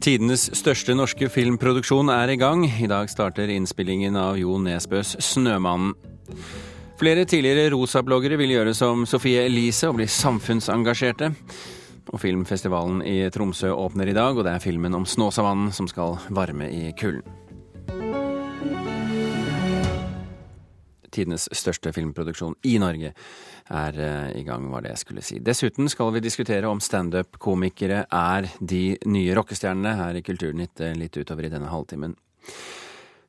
Tidenes 0.00 0.46
største 0.56 0.94
norske 0.96 1.26
filmproduksjon 1.28 2.08
er 2.08 2.30
i 2.32 2.36
gang. 2.40 2.62
I 2.64 2.86
dag 2.88 3.10
starter 3.12 3.50
innspillingen 3.52 4.14
av 4.16 4.38
Jo 4.40 4.54
Nesbøs 4.56 5.18
'Snømannen'. 5.20 5.92
Flere 6.96 7.26
tidligere 7.28 7.68
Rosa-bloggere 7.74 8.38
vil 8.40 8.54
gjøre 8.54 8.74
som 8.74 9.04
Sofie 9.04 9.44
Elise 9.44 9.88
og 9.88 9.98
bli 9.98 10.06
samfunnsengasjerte. 10.08 11.34
Og 12.08 12.20
Filmfestivalen 12.20 13.02
i 13.04 13.28
Tromsø 13.28 13.74
åpner 13.76 14.08
i 14.08 14.16
dag, 14.16 14.36
og 14.36 14.44
det 14.44 14.54
er 14.54 14.64
filmen 14.64 14.94
om 14.94 15.04
Snåsavannen 15.04 15.72
som 15.72 15.88
skal 15.88 16.16
varme 16.30 16.72
i 16.72 16.92
kulden. 16.96 17.39
Tidenes 21.12 21.48
største 21.56 21.92
filmproduksjon 21.94 22.56
i 22.70 22.76
Norge 22.82 23.12
er 23.70 24.00
eh, 24.00 24.40
i 24.40 24.44
gang, 24.46 24.68
var 24.72 24.84
det 24.84 24.94
jeg 24.94 25.04
skulle 25.04 25.24
si. 25.24 25.38
Dessuten 25.44 25.88
skal 25.90 26.12
vi 26.14 26.24
diskutere 26.24 26.68
om 26.70 26.82
standup-komikere 26.82 28.04
er 28.06 28.50
de 28.60 28.84
nye 29.06 29.34
rockestjernene 29.38 29.96
her 30.00 30.18
i 30.18 30.24
Kulturnytt 30.26 30.82
eh, 30.84 30.96
litt 30.98 31.16
utover 31.20 31.46
i 31.46 31.52
denne 31.52 31.70
halvtimen. 31.70 32.16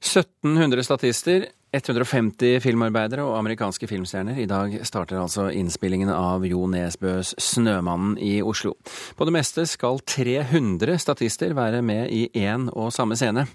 1700 0.01 0.81
statister, 0.83 1.43
150 1.71 2.57
filmarbeidere 2.63 3.23
og 3.23 3.37
amerikanske 3.37 3.87
filmstjerner. 3.87 4.39
I 4.41 4.47
dag 4.49 4.73
starter 4.87 5.21
altså 5.21 5.45
innspillingen 5.53 6.09
av 6.09 6.43
Jo 6.45 6.65
Nesbøs 6.67 7.35
'Snømannen' 7.37 8.17
i 8.17 8.41
Oslo. 8.41 8.73
På 9.15 9.29
det 9.29 9.35
meste 9.37 9.67
skal 9.69 10.01
300 10.01 10.97
statister 10.97 11.53
være 11.53 11.81
med 11.81 12.09
i 12.09 12.27
én 12.33 12.67
og 12.73 12.91
samme 12.91 13.15
scene. 13.15 13.47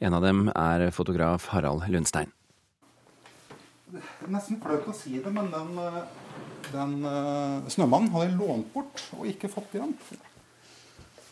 En 0.00 0.14
av 0.14 0.22
dem 0.22 0.48
er 0.54 0.90
fotograf 0.90 1.50
Harald 1.50 1.90
Lundstein 1.90 2.30
nesten 4.28 4.58
flaut 4.62 4.88
å 4.88 4.94
si 4.96 5.18
det, 5.22 5.30
men 5.32 5.50
den, 5.52 5.70
eh, 5.82 6.02
den 6.72 6.96
uh, 7.04 7.68
snømannen 7.70 8.10
hadde 8.12 8.28
jeg 8.28 8.38
lånt 8.40 8.72
bort 8.74 9.04
og 9.16 9.28
ikke 9.30 9.50
fått 9.52 9.76
igjen. 9.78 9.94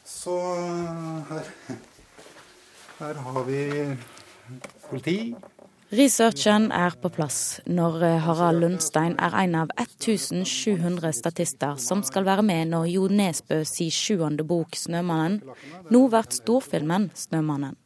Så 0.06 0.36
uh, 0.36 1.32
her, 1.32 1.52
her 3.00 3.20
har 3.26 3.44
vi 3.48 3.60
politi. 4.88 5.18
Researchen 5.96 6.72
er 6.74 6.96
på 6.98 7.12
plass 7.14 7.60
når 7.70 8.00
Harald 8.24 8.64
Lundstein 8.64 9.14
er 9.22 9.36
en 9.44 9.54
av 9.60 9.70
1700 9.78 11.12
statister 11.14 11.78
som 11.78 12.02
skal 12.02 12.26
være 12.26 12.42
med 12.42 12.72
når 12.72 12.88
Jo 12.90 13.06
Nesbø 13.06 13.60
si 13.68 13.86
sjuende 13.94 14.42
bok 14.42 14.74
'Snømannen' 14.74 15.44
nå 15.94 16.00
blir 16.10 16.32
storfilmen 16.40 17.12
'Snømannen'. 17.14 17.78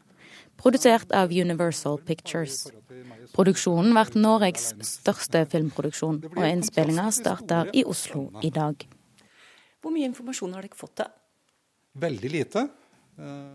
Produsert 0.60 1.12
av 1.12 1.30
Universal 1.32 1.98
Pictures. 2.04 2.66
Produksjonen 3.34 3.94
blir 3.94 4.16
Norges 4.20 4.72
største 4.86 5.44
filmproduksjon, 5.50 6.20
og 6.34 6.44
innspillinga 6.46 7.08
starter 7.14 7.70
i 7.76 7.84
Oslo 7.86 8.28
i 8.42 8.50
dag. 8.54 8.86
Hvor 9.80 9.94
mye 9.94 10.08
informasjon 10.10 10.54
har 10.56 10.66
dere 10.66 10.76
fått? 10.76 10.96
da? 11.00 11.08
Veldig 12.00 12.30
lite. 12.30 12.66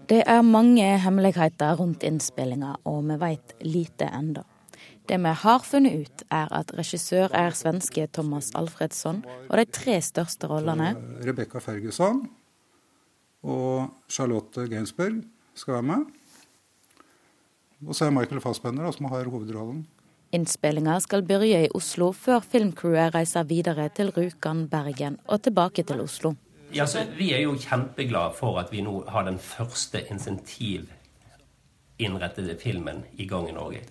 Det 0.10 0.22
er 0.30 0.42
mange 0.46 0.86
hemmeligheter 1.02 1.78
rundt 1.80 2.04
innspillinga, 2.06 2.76
og 2.86 3.04
vi 3.10 3.18
veit 3.22 3.56
lite 3.66 4.10
enda. 4.14 4.44
Det 5.06 5.18
vi 5.22 5.32
har 5.42 5.60
funnet 5.62 6.02
ut, 6.02 6.24
er 6.34 6.50
at 6.54 6.74
regissør 6.78 7.34
er 7.34 7.54
svenske 7.54 8.08
Thomas 8.14 8.52
Alfredsson, 8.58 9.24
og 9.50 9.58
de 9.58 9.66
tre 9.70 10.00
største 10.02 10.50
rollene 10.50 10.96
Rebekka 11.26 11.62
Ferguson 11.62 12.24
og 13.46 13.92
Charlotte 14.10 14.66
Gainsberg 14.70 15.22
skal 15.54 15.78
være 15.78 15.90
med. 15.92 16.06
Og 17.84 17.96
så 17.96 18.06
er 18.08 18.12
Michael 18.16 18.42
Fassbender 18.42 18.92
som 18.96 19.06
har 19.12 19.28
hovedrollen. 19.28 19.86
Innspillinga 20.36 21.00
skal 21.04 21.24
begynne 21.24 21.66
i 21.68 21.70
Oslo, 21.76 22.12
før 22.12 22.40
filmcrewet 22.44 23.16
reiser 23.16 23.44
videre 23.48 23.90
til 23.96 24.12
Rjukan, 24.16 24.68
Bergen 24.72 25.18
og 25.28 25.42
tilbake 25.44 25.84
til 25.84 26.02
Oslo. 26.04 26.34
Ja, 26.74 26.86
vi 27.18 27.34
er 27.34 27.40
jo 27.46 27.56
kjempeglade 27.56 28.34
for 28.36 28.60
at 28.60 28.72
vi 28.74 28.82
nå 28.84 29.04
har 29.08 29.24
den 29.28 29.40
første 29.40 30.02
insentivinnrettede 30.12 32.58
filmen 32.60 33.04
i 33.14 33.28
gang 33.30 33.50
i 33.50 33.54
Norge. 33.56 33.82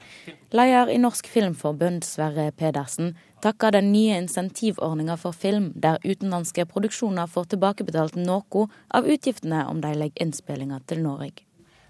Leder 0.53 0.89
i 0.93 0.99
Norsk 0.99 1.27
Filmforbund, 1.31 2.03
Sverre 2.05 2.53
Pedersen, 2.53 3.17
takker 3.41 3.71
den 3.71 3.93
nye 3.93 4.17
insentivordninga 4.19 5.15
for 5.17 5.33
film, 5.33 5.73
der 5.77 5.97
utenlandske 6.05 6.65
produksjoner 6.67 7.27
får 7.27 7.45
tilbakebetalt 7.55 8.17
noe 8.21 8.69
av 8.91 9.07
utgiftene 9.07 9.67
om 9.71 9.81
de 9.81 9.95
legger 9.95 10.23
innspillinga 10.27 10.79
til 10.89 11.03
Norge. 11.07 11.33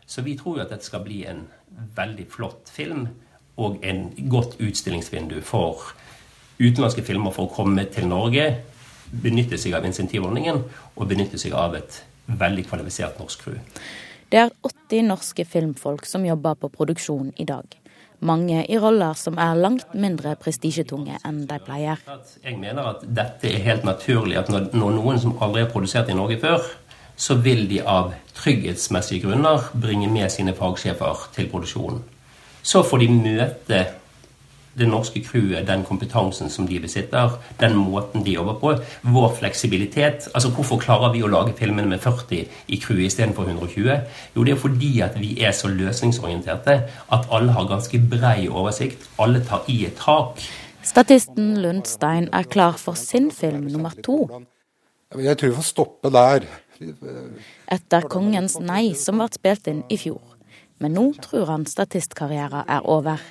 Så 0.06 0.22
vi 0.22 0.37
tror 0.37 0.56
jo 0.59 0.62
at 0.62 0.71
dette 0.71 0.84
skal 0.84 1.03
bli 1.03 1.27
en 1.27 1.49
veldig 1.96 2.26
flott 2.30 2.70
film 2.72 3.06
og 3.60 3.84
en 3.86 4.08
godt 4.30 4.56
utstillingsvindu 4.62 5.40
for 5.46 5.92
utenlandske 6.58 7.04
filmer 7.06 7.34
for 7.34 7.48
å 7.48 7.54
komme 7.54 7.84
til 7.90 8.08
Norge, 8.10 8.48
benytte 9.22 9.58
seg 9.60 9.76
av 9.78 9.86
insentivordningen 9.86 10.58
og 10.94 11.06
benytte 11.10 11.38
seg 11.38 11.54
av 11.58 11.76
et 11.78 12.00
veldig 12.26 12.64
kvalifisert 12.66 13.20
norsk 13.20 13.46
crew. 13.46 13.60
Det 14.32 14.40
er 14.40 14.52
80 14.66 15.06
norske 15.06 15.44
filmfolk 15.46 16.06
som 16.08 16.24
jobber 16.26 16.56
på 16.58 16.70
produksjon 16.72 17.32
i 17.38 17.46
dag. 17.46 17.66
Mange 18.24 18.62
i 18.70 18.78
roller 18.80 19.12
som 19.18 19.36
er 19.42 19.58
langt 19.58 19.92
mindre 20.00 20.32
prestisjetunge 20.41 21.18
enn 21.28 21.42
de 21.50 21.58
pleier. 21.60 22.00
Jeg 22.42 22.56
mener 22.56 22.86
at 22.94 23.02
dette 23.04 23.50
er 23.50 23.60
helt 23.66 23.84
naturlig. 23.84 24.38
At 24.41 24.48
når 24.48 24.96
noen 24.96 25.20
som 25.20 25.36
aldri 25.44 25.66
har 25.66 25.70
produsert 25.70 26.08
i 26.08 26.16
Norge 26.16 26.38
før, 26.41 26.64
så 27.16 27.34
vil 27.34 27.66
de 27.70 27.80
av 27.80 28.12
trygghetsmessige 28.34 29.26
grunner 29.26 29.70
bringe 29.80 30.08
med 30.10 30.32
sine 30.32 30.54
fagsjefer 30.54 31.28
til 31.34 31.50
produksjonen. 31.50 32.02
Så 32.62 32.82
får 32.82 33.04
de 33.04 33.08
møte 33.12 33.84
det 34.78 34.88
norske 34.88 35.20
crewet, 35.22 35.66
den 35.69 35.84
kompetansen 35.86 36.50
som 36.50 36.66
de 36.66 36.80
besitter, 36.82 37.36
den 37.60 37.76
måten 37.78 38.24
de 38.26 38.34
jobber 38.34 38.56
på, 38.58 38.72
vår 39.14 39.34
fleksibilitet. 39.38 40.28
Altså 40.34 40.50
Hvorfor 40.50 40.80
klarer 40.82 41.12
vi 41.14 41.22
å 41.22 41.30
lage 41.30 41.54
filmene 41.58 41.88
med 41.88 42.03
40 42.03 42.41
i 42.66 42.80
crewet 42.82 43.06
istedenfor 43.06 43.47
120? 43.47 44.00
Jo, 44.34 44.44
det 44.44 44.56
er 44.56 44.60
fordi 44.60 44.92
at 45.06 45.20
vi 45.20 45.36
er 45.44 45.54
så 45.54 45.70
løsningsorienterte 45.70 46.80
at 47.12 47.30
alle 47.30 47.54
har 47.54 47.70
ganske 47.70 48.00
brei 48.10 48.48
oversikt. 48.48 49.06
Alle 49.19 49.44
tar 49.47 49.62
i 49.70 49.84
et 49.86 49.98
tak. 50.00 50.42
Statisten 50.84 51.54
Lundstein 51.62 52.28
er 52.32 52.50
klar 52.50 52.74
for 52.76 52.98
sin 52.98 53.30
film 53.32 53.70
nummer 53.70 53.94
to. 54.04 54.26
Jeg 55.14 55.38
tror 55.38 55.48
vi 55.48 55.56
får 55.56 55.70
stoppe 55.70 56.10
der. 56.10 56.48
Etter 57.70 58.08
'Kongens 58.08 58.58
nei', 58.60 58.94
som 58.98 59.20
ble 59.20 59.28
spilt 59.32 59.70
inn 59.70 59.84
i 59.88 59.98
fjor. 60.00 60.22
Men 60.82 60.96
nå 60.98 61.06
tror 61.22 61.46
han 61.52 61.66
statistkarrieren 61.70 62.66
er 62.68 62.86
over. 62.90 63.22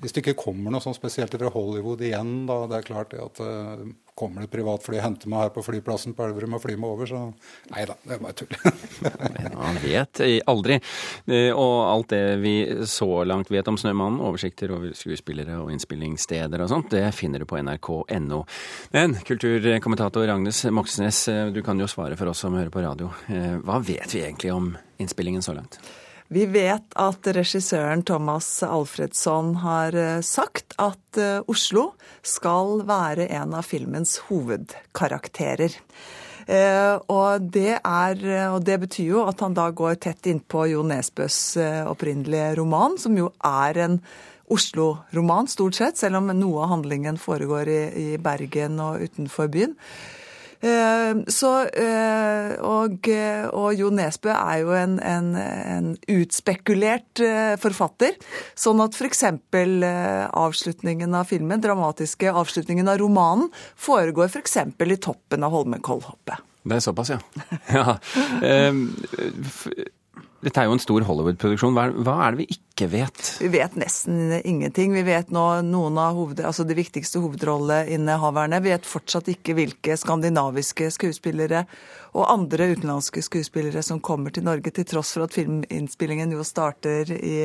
Hvis 0.00 0.12
det 0.12 0.24
ikke 0.24 0.40
kommer 0.46 0.72
noe 0.72 0.84
sånn 0.84 0.96
spesielt 0.96 1.34
fra 1.36 1.52
Hollywood 1.52 2.02
igjen, 2.04 2.46
da 2.48 2.64
det 2.70 2.80
er 2.80 2.88
klart 2.88 3.14
at 3.16 3.40
uh, 3.40 3.84
kommer 4.16 4.46
det 4.46 4.50
privatfly 4.52 4.96
og 4.96 5.04
henter 5.04 5.30
meg 5.30 5.44
her 5.44 5.50
på 5.52 5.64
flyplassen 5.66 6.14
på 6.16 6.24
Elverum 6.24 6.56
og 6.56 6.62
flyr 6.62 6.78
meg 6.80 6.94
over, 6.94 7.10
så 7.10 7.20
nei 7.74 7.84
da, 7.88 7.96
det 8.00 8.16
er 8.16 8.22
bare 8.22 8.36
tull. 8.38 8.54
Man 9.60 9.80
vet 9.82 10.22
aldri. 10.48 10.78
Eh, 11.28 11.50
og 11.52 11.74
alt 11.90 12.14
det 12.14 12.22
vi 12.40 12.54
så 12.88 13.10
langt 13.28 13.52
vet 13.52 13.68
om 13.68 13.76
'Snømannen', 13.76 14.22
oversikter 14.24 14.72
over 14.72 14.96
skuespillere 14.96 15.58
og 15.60 15.70
innspillingssteder 15.74 16.64
og 16.64 16.72
sånt, 16.72 16.90
det 16.96 17.04
finner 17.14 17.44
du 17.44 17.48
på 17.48 17.60
nrk.no. 17.60 18.40
Men 18.96 19.18
kulturkommentator 19.28 20.32
Agnes 20.32 20.64
Moxnes, 20.72 21.28
eh, 21.28 21.52
du 21.52 21.60
kan 21.62 21.78
jo 21.80 21.90
svare 21.90 22.16
for 22.16 22.32
oss 22.32 22.40
som 22.40 22.56
hører 22.56 22.72
på 22.72 22.84
radio. 22.84 23.12
Hva 23.66 23.78
vet 23.84 24.14
vi 24.14 24.24
egentlig 24.24 24.52
om 24.54 24.72
innspillingen 25.02 25.44
så 25.44 25.52
langt? 25.56 25.80
Vi 26.28 26.42
vet 26.50 26.94
at 26.98 27.28
regissøren 27.36 28.02
Thomas 28.06 28.48
Alfredsson 28.66 29.54
har 29.62 29.94
eh, 29.94 30.20
sagt 30.26 30.74
at 30.82 31.20
eh, 31.22 31.38
Oslo 31.46 31.92
skal 32.26 32.82
være 32.88 33.28
en 33.38 33.54
av 33.54 33.66
filmens 33.66 34.16
hovedkarakterer. 34.26 35.76
Eh, 36.46 36.94
og 37.10 37.46
det, 37.54 37.78
er, 37.78 38.26
og 38.50 38.58
det 38.66 38.80
betyr 38.86 39.12
jo 39.12 39.22
at 39.26 39.42
han 39.44 39.54
da 39.54 39.68
går 39.70 40.00
tett 40.02 40.26
innpå 40.30 40.66
Jo 40.72 40.82
Nesbøs 40.86 41.40
opprinnelige 41.86 42.56
roman, 42.58 42.98
som 42.98 43.14
jo 43.18 43.30
er 43.46 43.84
en 43.86 44.00
Oslo-roman, 44.50 45.48
stort 45.50 45.74
sett, 45.74 45.98
selv 45.98 46.20
om 46.20 46.30
noe 46.30 46.60
av 46.62 46.76
handlingen 46.76 47.18
foregår 47.18 47.70
i, 47.70 47.80
i 47.98 48.06
Bergen 48.22 48.78
og 48.82 49.02
utenfor 49.02 49.50
byen. 49.50 49.74
Eh, 50.60 51.16
så, 51.32 51.52
eh, 51.68 52.54
og, 52.64 53.08
og, 53.52 53.68
Jo 53.76 53.90
Nesbø 53.94 54.32
er 54.32 54.62
jo 54.62 54.72
en, 54.76 54.96
en, 55.04 55.32
en 55.36 55.90
utspekulert 56.16 57.22
eh, 57.24 57.54
forfatter. 57.60 58.16
Sånn 58.58 58.80
at 58.84 58.96
f.eks. 58.96 59.24
avslutningen 60.46 61.16
av 61.16 61.28
filmen, 61.30 61.62
dramatiske 61.62 62.32
avslutningen 62.32 62.88
av 62.92 63.00
romanen, 63.02 63.50
foregår 63.76 64.30
f.eks. 64.32 64.58
i 64.66 65.00
toppen 65.02 65.46
av 65.46 65.54
Holmenkollhoppet. 65.56 66.44
Det 66.66 66.80
er 66.80 66.82
såpass, 66.82 67.12
ja. 67.14 67.20
ja. 67.76 67.98
Dette 70.46 70.62
er 70.62 70.68
jo 70.68 70.74
en 70.74 70.82
stor 70.82 71.04
Hollywood-produksjon. 71.06 71.76
Hva, 71.76 72.16
er 72.24 72.34
det 72.34 72.42
vi 72.42 72.48
ikke 72.56 72.65
vet? 72.84 73.36
Vi 73.40 73.48
vet 73.48 73.74
nesten 73.80 74.40
ingenting. 74.44 74.92
Vi 74.92 75.02
vet 75.02 75.30
nå 75.32 75.44
noen 75.64 75.96
av 75.96 76.12
hoved, 76.18 76.42
altså 76.44 76.66
de 76.68 76.76
viktigste 76.76 77.22
hovedrolleinnehaverne. 77.24 78.60
Vi 78.60 78.74
vet 78.74 78.88
fortsatt 78.88 79.30
ikke 79.32 79.54
hvilke 79.56 79.96
skandinaviske 79.96 80.90
skuespillere 80.92 81.64
og 82.16 82.28
andre 82.28 82.70
utenlandske 82.72 83.22
skuespillere 83.24 83.80
som 83.84 84.00
kommer 84.04 84.32
til 84.32 84.44
Norge, 84.44 84.72
til 84.72 84.84
tross 84.88 85.14
for 85.16 85.24
at 85.24 85.34
filminnspillingen 85.36 86.32
jo 86.32 86.44
starter 86.44 87.10
i, 87.16 87.38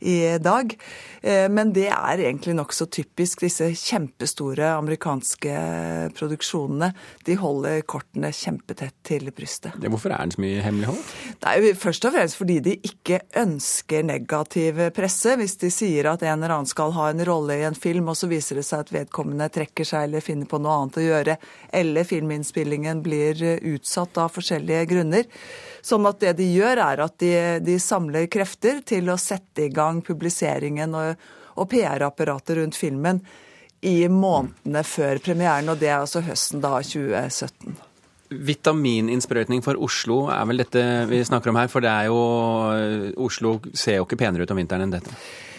i 0.00 0.16
dag. 0.40 0.72
Eh, 1.20 1.46
men 1.52 1.72
det 1.76 1.90
er 1.92 2.24
egentlig 2.24 2.56
nokså 2.56 2.88
typisk. 2.92 3.44
Disse 3.44 3.68
kjempestore 3.76 4.74
amerikanske 4.78 5.54
produksjonene 6.16 6.90
de 7.28 7.36
holder 7.40 7.84
kortene 7.88 8.32
kjempetett 8.32 8.96
til 9.04 9.28
brystet. 9.32 9.76
Hvorfor 9.84 10.16
er 10.16 10.24
det 10.24 10.38
så 10.38 10.44
mye 10.44 10.64
hemmelighold? 10.64 11.00
Det 11.40 11.52
er 11.52 11.60
jo 11.68 11.76
først 11.84 12.08
og 12.08 12.16
fremst 12.16 12.40
fordi 12.40 12.60
de 12.64 12.76
ikke 12.88 13.22
ønsker 13.44 14.04
negativ 14.08 14.53
presse. 14.94 15.34
Hvis 15.36 15.56
de 15.60 15.70
sier 15.72 16.08
at 16.10 16.22
en 16.22 16.38
eller 16.38 16.54
annen 16.54 16.68
skal 16.70 16.92
ha 16.96 17.08
en 17.10 17.22
rolle 17.26 17.56
i 17.60 17.64
en 17.66 17.74
film, 17.74 18.08
og 18.08 18.16
så 18.16 18.28
viser 18.30 18.60
det 18.60 18.64
seg 18.66 18.84
at 18.84 18.92
vedkommende 18.94 19.48
trekker 19.52 19.86
seg 19.88 20.08
eller 20.08 20.24
finner 20.24 20.48
på 20.50 20.60
noe 20.62 20.74
annet 20.80 20.98
å 21.00 21.04
gjøre, 21.04 21.36
eller 21.80 22.08
filminnspillingen 22.08 23.02
blir 23.04 23.40
utsatt 23.74 24.18
av 24.22 24.34
forskjellige 24.34 24.84
grunner. 24.90 25.30
Sånn 25.82 26.06
at 26.08 26.20
det 26.22 26.36
de 26.40 26.50
gjør, 26.54 26.82
er 26.86 27.04
at 27.04 27.18
de, 27.22 27.32
de 27.64 27.78
samler 27.82 28.28
krefter 28.32 28.82
til 28.86 29.10
å 29.12 29.18
sette 29.20 29.66
i 29.66 29.72
gang 29.74 30.02
publiseringen 30.04 30.94
og, 30.96 31.26
og 31.60 31.70
PR-apparatet 31.70 32.60
rundt 32.60 32.78
filmen 32.78 33.20
i 33.84 34.08
månedene 34.08 34.84
før 34.86 35.20
premieren, 35.24 35.68
og 35.68 35.82
det 35.82 35.90
er 35.90 35.98
altså 36.00 36.24
høsten 36.24 36.62
da 36.64 36.78
2017. 36.80 37.93
Vitamininnsprøytning 38.30 39.60
for 39.64 39.78
Oslo 39.84 40.24
er 40.32 40.44
vel 40.48 40.62
dette 40.62 40.84
vi 41.10 41.20
snakker 41.26 41.52
om 41.52 41.58
her, 41.60 41.72
for 41.72 41.84
det 41.84 41.90
er 41.92 42.08
jo 42.08 42.20
Oslo 43.26 43.58
ser 43.76 44.00
jo 44.00 44.06
ikke 44.08 44.20
penere 44.24 44.46
ut 44.46 44.54
om 44.54 44.62
vinteren 44.62 44.86
enn 44.86 44.94
dette. 44.96 45.12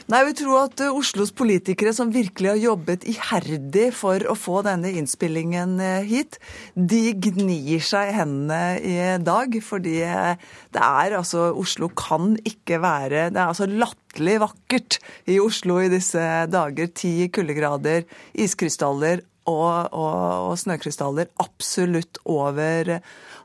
Nei, 0.06 0.20
vi 0.28 0.36
tror 0.38 0.68
at 0.68 0.82
eh, 0.86 0.94
Oslos 0.94 1.32
politikere 1.34 1.90
som 1.98 2.12
virkelig 2.14 2.52
har 2.52 2.60
jobbet 2.62 3.08
iherdig 3.10 3.88
for 3.98 4.22
å 4.30 4.36
få 4.38 4.60
denne 4.68 4.92
innspillingen 5.00 5.80
eh, 5.82 6.06
hit, 6.06 6.38
de 6.78 7.16
gnir 7.26 7.82
seg 7.82 8.12
i 8.12 8.14
hendene 8.14 8.60
i 8.86 9.00
dag. 9.26 9.58
Fordi 9.66 9.96
eh, 10.06 10.52
det 10.78 10.84
er 10.86 11.18
altså 11.18 11.48
Oslo 11.58 11.90
kan 11.98 12.36
ikke 12.46 12.78
være 12.84 13.32
Det 13.34 13.42
er 13.42 13.48
altså 13.48 13.66
latterlig 13.66 14.38
vakkert 14.46 15.00
i 15.26 15.40
Oslo 15.42 15.80
i 15.82 15.90
disse 15.90 16.22
dager. 16.54 16.94
Ti 16.94 17.32
kuldegrader, 17.34 18.06
iskrystaller 18.46 19.26
og, 19.46 19.94
og, 19.94 20.50
og 20.50 20.56
snøkrystaller 20.60 21.32
absolutt 21.42 22.20
over 22.26 22.98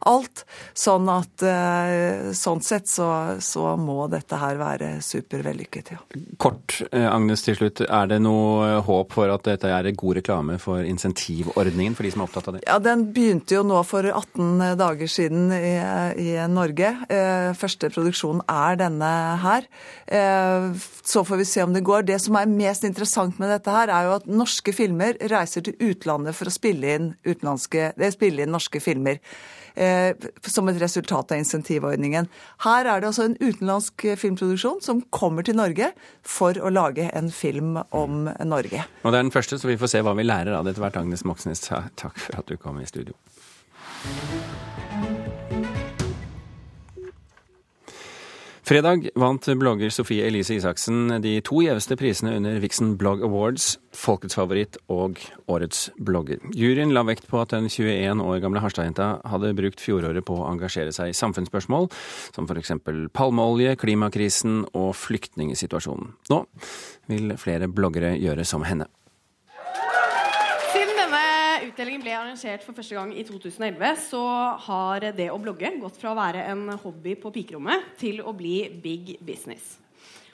alt. 0.08 0.44
Sånn 0.76 1.08
at 1.12 1.44
eh, 1.47 2.31
sånn 2.37 2.62
sett 2.64 2.88
så, 2.91 3.08
så 3.43 3.75
må 3.81 4.06
dette 4.12 4.38
her 4.41 4.58
være 4.61 4.91
supervellykket, 5.05 5.93
ja. 5.94 6.00
Kort, 6.41 6.79
eh, 6.91 7.06
Agnes, 7.11 7.44
til 7.44 7.58
slutt. 7.58 7.82
Er 7.87 8.11
det 8.11 8.20
noe 8.25 8.81
håp 8.87 9.17
for 9.17 9.32
at 9.32 9.47
dette 9.49 9.70
er 9.70 9.91
god 9.91 10.20
reklame 10.20 10.58
for 10.62 10.85
insentivordningen 10.87 11.97
for 11.99 12.06
de 12.06 12.14
som 12.14 12.25
er 12.25 12.31
opptatt 12.31 12.50
av 12.50 12.58
det? 12.58 12.64
Ja, 12.69 12.79
Den 12.81 13.06
begynte 13.14 13.58
jo 13.58 13.64
nå 13.67 13.82
for 13.88 14.06
18 14.06 14.79
dager 14.81 15.11
siden 15.11 15.52
i, 15.55 15.76
i 16.20 16.31
Norge. 16.50 16.94
Eh, 17.11 17.50
første 17.58 17.93
produksjon 17.93 18.44
er 18.49 18.81
denne 18.81 19.12
her. 19.44 19.69
Så 21.06 21.23
får 21.26 21.41
vi 21.41 21.47
se 21.47 21.62
om 21.62 21.75
det 21.75 21.85
går. 21.87 22.06
Det 22.08 22.19
som 22.23 22.37
er 22.38 22.50
mest 22.50 22.85
interessant 22.87 23.38
med 23.41 23.50
dette 23.52 23.73
her, 23.75 23.93
er 23.93 24.08
jo 24.08 24.17
at 24.19 24.29
norske 24.31 24.75
filmer 24.75 25.19
reiser 25.31 25.64
til 25.67 25.76
utlandet 25.91 26.37
for 26.37 26.50
å 26.50 26.55
spille 26.55 26.97
inn, 26.97 27.11
spille 28.14 28.44
inn 28.44 28.55
norske 28.55 28.82
filmer 28.82 29.19
eh, 29.19 29.60
som 29.77 30.69
et 30.71 30.81
resultat 30.81 31.33
av 31.33 31.41
insentivordningen. 31.41 32.29
Her 32.65 32.89
er 32.89 33.03
det 33.03 33.11
altså 33.11 33.29
en 33.29 33.37
utenlandsk 33.41 34.07
filmproduksjon 34.21 34.81
som 34.85 35.03
kommer 35.15 35.47
til 35.47 35.59
Norge 35.61 35.93
for 36.27 36.59
å 36.59 36.73
lage 36.73 37.11
en 37.15 37.31
film 37.35 37.79
om 37.91 38.27
Norge. 38.45 38.85
Og 39.05 39.13
Det 39.13 39.19
er 39.19 39.23
den 39.23 39.35
første, 39.35 39.59
så 39.59 39.71
vi 39.71 39.79
får 39.81 39.95
se 39.95 40.05
hva 40.07 40.17
vi 40.19 40.27
lærer 40.27 40.57
av 40.57 40.65
det 40.65 40.75
etter 40.75 40.87
hvert. 40.87 41.01
Agnes 41.01 41.25
Moxnes, 41.25 41.65
takk 41.97 42.19
for 42.19 42.43
at 42.43 42.51
du 42.51 42.57
kom 42.61 42.81
i 42.81 42.89
studio. 42.89 43.17
Fredag 48.71 49.09
vant 49.19 49.49
blogger 49.59 49.91
Sofie 49.91 50.29
Elise 50.29 50.55
Isaksen 50.55 51.17
de 51.25 51.33
to 51.43 51.59
gjeveste 51.65 51.97
prisene 51.99 52.37
under 52.39 52.61
Vixen 52.63 52.93
Blog 53.01 53.25
Awards, 53.27 53.73
Folkets 53.99 54.39
favoritt 54.39 54.79
og 54.87 55.19
Årets 55.51 55.89
blogger. 55.99 56.39
Juryen 56.55 56.95
la 56.95 57.03
vekt 57.09 57.27
på 57.27 57.41
at 57.43 57.51
den 57.51 57.67
21 57.67 58.23
år 58.23 58.39
gamle 58.45 58.63
Harstad-jenta 58.63 59.09
hadde 59.27 59.51
brukt 59.59 59.83
fjoråret 59.83 60.23
på 60.23 60.39
å 60.39 60.47
engasjere 60.53 60.95
seg 60.95 61.11
i 61.11 61.19
samfunnsspørsmål, 61.19 61.91
som 62.31 62.47
f.eks. 62.47 62.77
palmeolje, 63.11 63.75
klimakrisen 63.83 64.63
og 64.71 64.95
flyktningsituasjonen. 65.03 66.15
Nå 66.31 66.45
vil 67.11 67.35
flere 67.43 67.67
bloggere 67.67 68.15
gjøre 68.23 68.47
som 68.47 68.63
henne 68.71 68.87
utdelingen 71.71 72.03
ble 72.03 72.15
arrangert 72.17 72.65
for 72.67 72.77
første 72.77 72.97
gang 72.97 73.13
i 73.15 73.25
2011, 73.27 74.03
så 74.11 74.23
har 74.67 75.07
det 75.17 75.29
å 75.31 75.39
blogge 75.41 75.71
gått 75.81 76.01
fra 76.01 76.13
å 76.13 76.19
være 76.19 76.47
en 76.51 76.67
hobby 76.83 77.15
på 77.21 77.33
pikerommet 77.35 77.95
til 78.01 78.23
å 78.25 78.35
bli 78.37 78.65
big 78.83 79.17
business. 79.23 79.77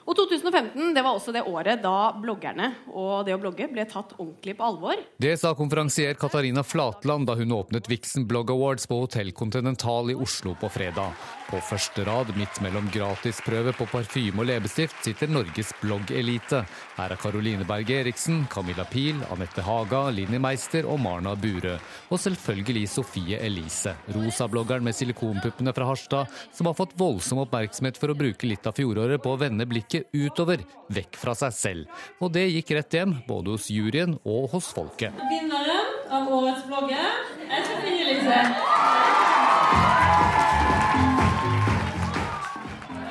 Og 0.07 0.15
2015 0.15 0.93
det 0.95 1.01
var 1.03 1.17
også 1.17 1.33
det 1.35 1.41
året 1.51 1.81
da 1.83 2.13
bloggerne 2.15 2.69
og 2.95 3.25
det 3.27 3.33
å 3.35 3.39
blogge 3.41 3.67
ble 3.67 3.83
tatt 3.91 4.13
ordentlig 4.15 4.53
på 4.55 4.63
alvor. 4.63 5.01
Det 5.19 5.33
sa 5.39 5.51
konferansier 5.57 6.15
Katarina 6.15 6.63
Flatland 6.63 7.27
da 7.27 7.35
hun 7.35 7.51
åpnet 7.51 7.89
Vixen 7.91 8.23
Blog 8.27 8.53
Awards 8.53 8.87
på 8.87 9.01
Hotell 9.01 9.33
Continental 9.35 10.13
i 10.13 10.15
Oslo 10.15 10.55
på 10.61 10.69
fredag. 10.71 11.11
På 11.49 11.59
første 11.63 12.05
rad, 12.07 12.31
midt 12.39 12.61
mellom 12.63 12.87
gratisprøve 12.91 13.73
på 13.75 13.87
parfyme 13.91 14.43
og 14.43 14.47
leppestift, 14.47 14.95
sitter 15.03 15.31
Norges 15.31 15.73
bloggelite. 15.81 16.63
Her 16.95 17.11
er 17.11 17.19
Caroline 17.19 17.67
Berg 17.67 17.91
Eriksen, 17.91 18.45
Camilla 18.51 18.87
Pil, 18.87 19.19
Anette 19.31 19.63
Haga, 19.63 20.05
Linni 20.15 20.39
Meister 20.43 20.87
og 20.87 20.99
Marna 21.03 21.35
Burøe. 21.39 21.77
Og 22.11 22.19
selvfølgelig 22.23 22.85
Sofie 22.91 23.39
Elise, 23.43 23.95
rosabloggeren 24.15 24.87
med 24.87 24.95
silikonpuppene 24.95 25.75
fra 25.75 25.87
Harstad, 25.91 26.31
som 26.55 26.71
har 26.71 26.79
fått 26.79 26.95
voldsom 26.99 27.43
oppmerksomhet 27.43 27.99
for 27.99 28.11
å 28.11 28.19
bruke 28.19 28.47
litt 28.47 28.67
av 28.67 28.75
fjoråret 28.79 29.23
på 29.23 29.35
å 29.35 29.39
vende 29.39 29.67
blikket 29.67 29.96
utover, 30.15 30.63
vekk 30.93 31.19
fra 31.19 31.35
seg 31.37 31.55
selv. 31.55 32.01
Og 32.23 32.31
det 32.35 32.47
gikk 32.51 32.73
rett 32.77 32.97
hjem, 32.99 33.15
både 33.27 33.55
hos 33.55 33.69
juryen 33.73 34.17
og 34.23 34.49
hos 34.53 34.71
folket. 34.75 35.15
Vinneren 35.31 35.93
av 36.13 36.31
årets 36.39 36.65
blogger 36.69 37.07
er 37.47 37.67
Sofie 37.67 38.03
Elise. 38.07 38.41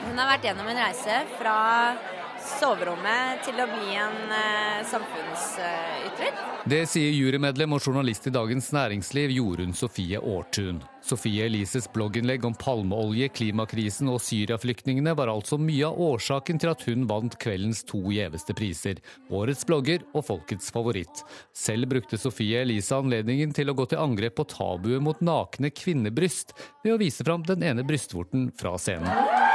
Hun 0.06 0.20
har 0.20 0.30
vært 0.32 0.46
gjennom 0.48 0.70
en 0.72 0.80
reise 0.80 1.22
fra 1.36 1.56
soverommet 2.48 3.44
til 3.46 3.58
å 3.60 3.66
bli 3.70 3.96
en 3.98 4.18
uh, 4.30 4.82
samfunnsytrer. 4.88 6.44
Det 6.66 6.82
sier 6.90 7.12
jurymedlem 7.14 7.76
og 7.76 7.84
journalist 7.84 8.26
i 8.26 8.34
Dagens 8.34 8.72
Næringsliv 8.74 9.30
Jorunn 9.34 9.74
Sofie 9.76 10.18
Aartun. 10.18 10.80
Sofie 11.06 11.44
Elises 11.46 11.86
blogginnlegg 11.94 12.42
om 12.48 12.56
palmeolje, 12.58 13.28
klimakrisen 13.36 14.10
og 14.10 14.18
Syria-flyktningene 14.24 15.14
var 15.14 15.30
altså 15.30 15.58
mye 15.62 15.86
av 15.86 16.00
årsaken 16.08 16.58
til 16.58 16.72
at 16.72 16.82
hun 16.88 17.06
vant 17.06 17.38
kveldens 17.38 17.84
to 17.86 18.00
gjeveste 18.10 18.56
priser, 18.58 18.98
Årets 19.30 19.62
blogger 19.68 20.02
og 20.16 20.26
Folkets 20.26 20.72
favoritt. 20.74 21.22
Selv 21.54 21.92
brukte 21.94 22.18
Sofie 22.18 22.64
Elise 22.66 22.98
anledningen 22.98 23.54
til 23.54 23.70
å 23.70 23.78
gå 23.78 23.86
til 23.92 24.02
angrep 24.02 24.40
på 24.40 24.48
tabuet 24.50 25.02
mot 25.02 25.22
nakne 25.22 25.70
kvinnebryst 25.70 26.56
ved 26.82 26.96
å 26.96 27.00
vise 27.02 27.26
fram 27.26 27.46
den 27.46 27.62
ene 27.66 27.86
brystvorten 27.86 28.50
fra 28.58 28.74
scenen. 28.74 29.45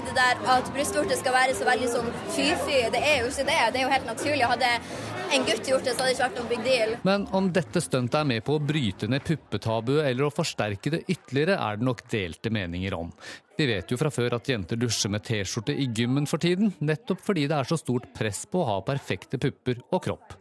Av 0.00 0.06
det 0.08 0.14
der 0.16 0.40
at 0.56 0.70
brystvorter 0.74 1.18
skal 1.18 1.34
være 1.36 1.54
så 1.56 1.66
veldig 1.68 1.90
sånn 1.92 2.08
fy-fy. 2.34 2.78
Det 2.94 3.00
er 3.00 3.20
jo 3.22 3.30
ikke 3.30 3.46
det. 3.48 3.58
Det 3.74 3.80
er 3.80 3.84
jo 3.84 3.92
helt 3.92 4.08
naturlig. 4.08 4.48
Hadde 4.50 4.72
en 5.34 5.46
gutt 5.46 5.70
gjort 5.70 5.86
det, 5.86 5.94
så 5.94 6.02
hadde 6.02 6.10
det 6.10 6.16
ikke 6.16 6.24
vært 6.24 6.40
noen 6.40 6.50
big 6.50 6.64
deal. 6.66 6.92
Men 7.06 7.26
om 7.34 7.48
dette 7.54 7.82
stuntet 7.84 8.18
er 8.20 8.28
med 8.28 8.44
på 8.46 8.58
å 8.58 8.62
bryte 8.62 9.08
ned 9.10 9.24
puppetabuet 9.26 10.04
eller 10.08 10.26
å 10.26 10.34
forsterke 10.34 10.92
det 10.94 11.02
ytterligere, 11.06 11.58
er 11.58 11.80
det 11.80 11.88
nok 11.88 12.04
delte 12.10 12.52
meninger 12.54 12.96
om. 12.98 13.10
Vi 13.54 13.66
vet 13.70 13.90
jo 13.90 13.98
fra 13.98 14.10
før 14.10 14.38
at 14.38 14.48
jenter 14.50 14.78
dusjer 14.80 15.12
med 15.14 15.22
T-skjorte 15.26 15.74
i 15.78 15.86
gymmen 15.94 16.26
for 16.26 16.42
tiden, 16.42 16.72
nettopp 16.82 17.22
fordi 17.22 17.46
det 17.50 17.58
er 17.60 17.68
så 17.70 17.78
stort 17.78 18.10
press 18.16 18.44
på 18.50 18.62
å 18.62 18.70
ha 18.72 18.80
perfekte 18.86 19.38
pupper 19.42 19.78
og 19.90 20.02
kropp. 20.08 20.34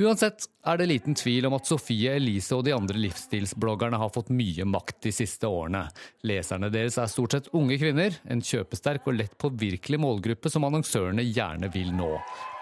Uansett 0.00 0.46
er 0.64 0.78
det 0.80 0.86
liten 0.88 1.14
tvil 1.14 1.44
om 1.44 1.52
at 1.58 1.68
Sofie 1.68 2.14
Elise 2.16 2.56
og 2.56 2.62
de 2.64 2.72
andre 2.72 2.96
livsstilsbloggerne 2.96 3.98
har 4.00 4.12
fått 4.14 4.30
mye 4.32 4.64
makt 4.64 5.02
de 5.04 5.12
siste 5.12 5.44
årene. 5.44 5.82
Leserne 6.24 6.70
deres 6.72 6.96
er 6.96 7.10
stort 7.12 7.36
sett 7.36 7.50
unge 7.52 7.76
kvinner, 7.76 8.16
en 8.24 8.40
kjøpesterk 8.40 9.10
og 9.10 9.18
lett 9.18 9.36
påvirkelig 9.36 10.00
målgruppe 10.00 10.48
som 10.48 10.64
annonsørene 10.64 11.26
gjerne 11.28 11.68
vil 11.76 11.92
nå. 11.98 12.08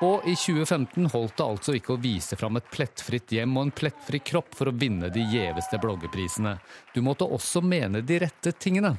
Og 0.02 0.26
i 0.26 0.34
2015 0.34 1.06
holdt 1.14 1.38
det 1.38 1.46
altså 1.46 1.78
ikke 1.78 1.94
å 1.94 2.02
vise 2.02 2.40
fram 2.40 2.58
et 2.58 2.68
plettfritt 2.74 3.30
hjem 3.38 3.54
og 3.54 3.68
en 3.68 3.74
plettfri 3.78 4.24
kropp 4.32 4.58
for 4.58 4.72
å 4.72 4.74
vinne 4.74 5.14
de 5.14 5.22
gjeveste 5.30 5.78
bloggeprisene. 5.78 6.58
Du 6.96 6.98
måtte 7.06 7.30
også 7.30 7.62
mene 7.62 8.02
de 8.02 8.24
rette 8.26 8.56
tingene. 8.58 8.96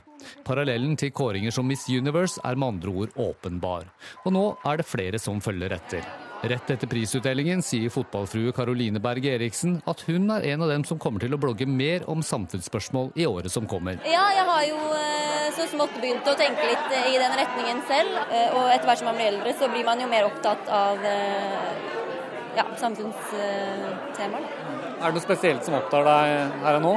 Parallellen 0.48 0.96
til 0.96 1.12
kåringer 1.12 1.52
som 1.52 1.68
Miss 1.68 1.90
Universe 1.92 2.40
er 2.48 2.56
med 2.56 2.78
andre 2.78 2.96
ord 2.96 3.24
åpenbar. 3.28 3.92
Og 4.24 4.36
nå 4.40 4.50
er 4.64 4.80
det 4.80 4.88
flere 4.88 5.20
som 5.20 5.44
følger 5.44 5.82
etter. 5.82 6.31
Rett 6.42 6.72
etter 6.74 6.90
prisutdelingen 6.90 7.62
sier 7.62 7.92
fotballfrue 7.94 8.54
Karoline 8.58 9.02
Berg 9.04 9.28
Eriksen 9.30 9.78
at 9.90 10.02
hun 10.08 10.32
er 10.34 10.48
en 10.54 10.66
av 10.66 10.72
dem 10.74 10.86
som 10.88 10.98
kommer 11.02 11.22
til 11.22 11.36
å 11.36 11.40
blogge 11.42 11.68
mer 11.70 12.08
om 12.10 12.24
samfunnsspørsmål 12.26 13.12
i 13.14 13.28
året 13.30 13.54
som 13.54 13.68
kommer. 13.70 14.02
Ja, 14.10 14.26
jeg 14.34 14.48
har 14.50 14.64
jo 14.66 14.80
eh, 14.98 15.48
så 15.58 15.68
smått 15.76 15.94
begynt 16.02 16.26
å 16.26 16.36
tenke 16.40 16.66
litt 16.66 16.96
i 17.14 17.18
den 17.22 17.38
retningen 17.38 17.84
selv. 17.90 18.18
Eh, 18.32 18.58
og 18.58 18.72
etter 18.74 18.90
hvert 18.90 19.04
som 19.04 19.12
man 19.12 19.20
blir 19.22 19.30
eldre, 19.36 19.54
så 19.60 19.70
blir 19.70 19.86
man 19.86 20.02
jo 20.02 20.10
mer 20.10 20.30
opptatt 20.32 20.72
av 20.74 21.06
ja, 22.58 22.66
samfunnstemaer. 22.80 24.50
Er 25.02 25.06
det 25.06 25.16
noe 25.18 25.24
spesielt 25.24 25.66
som 25.66 25.78
opptar 25.78 26.06
deg 26.08 26.58
her 26.66 26.80
og 26.80 26.84
nå? 26.86 26.96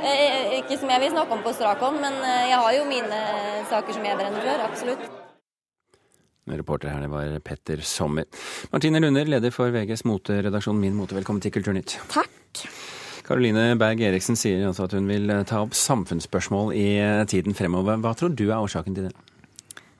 Eh, 0.00 0.58
ikke 0.60 0.78
som 0.80 0.90
jeg 0.92 1.02
vil 1.02 1.12
snakke 1.12 1.36
om 1.36 1.42
på 1.44 1.52
strak 1.56 1.82
hånd, 1.84 2.00
men 2.00 2.20
eh, 2.24 2.50
jeg 2.50 2.60
har 2.62 2.76
jo 2.78 2.84
mine 2.88 3.24
saker 3.72 3.96
som 3.96 4.06
jeg 4.06 4.20
brenner 4.20 4.46
for. 4.46 4.68
Absolutt. 4.70 5.19
Reporter 6.48 6.92
her 6.92 7.04
det 7.04 7.10
var 7.12 7.34
Petter 7.44 7.82
Sommer. 7.84 8.24
Martine 8.72 9.02
Lunder, 9.02 9.28
leder 9.28 9.52
for 9.54 9.72
VGs 9.74 10.06
moteredaksjon 10.08 10.78
Min 10.80 10.96
Mote, 10.98 11.16
velkommen 11.18 11.42
til 11.44 11.52
Kulturnytt. 11.54 11.98
Takk. 12.12 12.64
Karoline 13.26 13.74
Berg 13.78 14.00
Eriksen 14.02 14.38
sier 14.38 14.64
altså 14.66 14.88
at 14.88 14.96
hun 14.96 15.10
vil 15.10 15.30
eh, 15.30 15.44
ta 15.46 15.60
opp 15.62 15.76
samfunnsspørsmål 15.78 16.72
i 16.74 16.88
tiden 17.30 17.54
fremover. 17.54 18.00
Hva 18.02 18.16
tror 18.18 18.32
du 18.34 18.48
er 18.48 18.58
årsaken 18.58 18.96
til 18.96 19.10
det? 19.10 19.12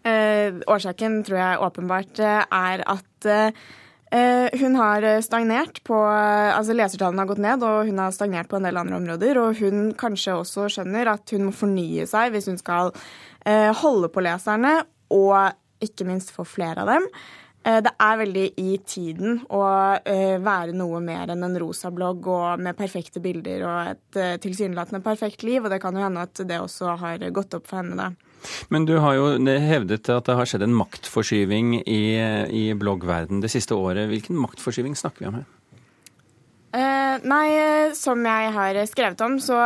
Eh, 0.09 0.57
årsaken 0.67 1.21
tror 1.29 1.39
jeg 1.39 1.63
åpenbart 1.69 2.25
er 2.25 2.83
at 2.89 3.29
eh, 3.29 3.61
Eh, 4.11 4.59
hun 4.59 4.75
har 4.75 5.05
eh, 5.07 5.21
stagnert 5.23 5.85
på 5.87 5.95
eh, 5.95 6.51
Altså 6.51 6.75
lesertallene 6.75 7.23
har 7.23 7.29
gått 7.31 7.43
ned, 7.45 7.63
og 7.63 7.87
hun 7.87 8.01
har 8.03 8.11
stagnert 8.11 8.49
på 8.51 8.59
en 8.59 8.67
del 8.67 8.81
andre 8.81 8.99
områder. 8.99 9.39
Og 9.39 9.61
hun 9.63 9.93
kanskje 9.99 10.35
også 10.35 10.67
skjønner 10.75 11.13
at 11.13 11.31
hun 11.31 11.47
må 11.47 11.55
fornye 11.55 12.09
seg 12.11 12.35
hvis 12.35 12.51
hun 12.51 12.59
skal 12.61 12.95
holde 13.81 14.11
på 14.13 14.21
leserne, 14.21 14.83
og 15.17 15.55
ikke 15.85 16.07
minst 16.09 16.35
for 16.35 16.49
flere 16.49 16.85
av 16.85 16.95
dem. 16.95 17.07
Det 17.61 17.91
er 17.93 18.17
veldig 18.17 18.45
i 18.57 18.79
tiden 18.89 19.43
å 19.53 19.59
være 19.61 20.73
noe 20.73 20.97
mer 21.05 21.29
enn 21.35 21.45
en 21.45 21.59
rosa 21.61 21.91
blogg 21.93 22.25
og 22.33 22.63
med 22.65 22.79
perfekte 22.79 23.21
bilder 23.21 23.67
og 23.69 23.91
et 23.91 24.41
tilsynelatende 24.41 25.03
perfekt 25.05 25.45
liv, 25.45 25.61
og 25.61 25.69
det 25.69 25.83
kan 25.83 25.93
jo 25.93 26.07
hende 26.07 26.25
at 26.25 26.41
det 26.49 26.57
også 26.57 26.95
har 27.03 27.27
gått 27.37 27.59
opp 27.59 27.69
for 27.69 27.83
henne, 27.83 28.01
da. 28.01 28.31
Men 28.73 28.87
du 28.89 28.95
har 29.05 29.19
jo 29.19 29.29
hevdet 29.45 30.09
at 30.09 30.29
det 30.31 30.37
har 30.39 30.49
skjedd 30.49 30.65
en 30.65 30.77
maktforskyving 30.81 31.83
i, 31.83 32.03
i 32.49 32.65
bloggverden 32.81 33.45
det 33.45 33.53
siste 33.53 33.77
året. 33.77 34.09
Hvilken 34.09 34.41
maktforskyving 34.41 34.97
snakker 34.97 35.27
vi 35.27 35.29
om 35.29 35.41
her? 35.43 35.49
Eh, 36.71 37.17
nei, 37.27 37.47
som 37.99 38.23
jeg 38.27 38.51
har 38.55 38.79
skrevet 38.87 39.23
om, 39.27 39.37
så 39.43 39.59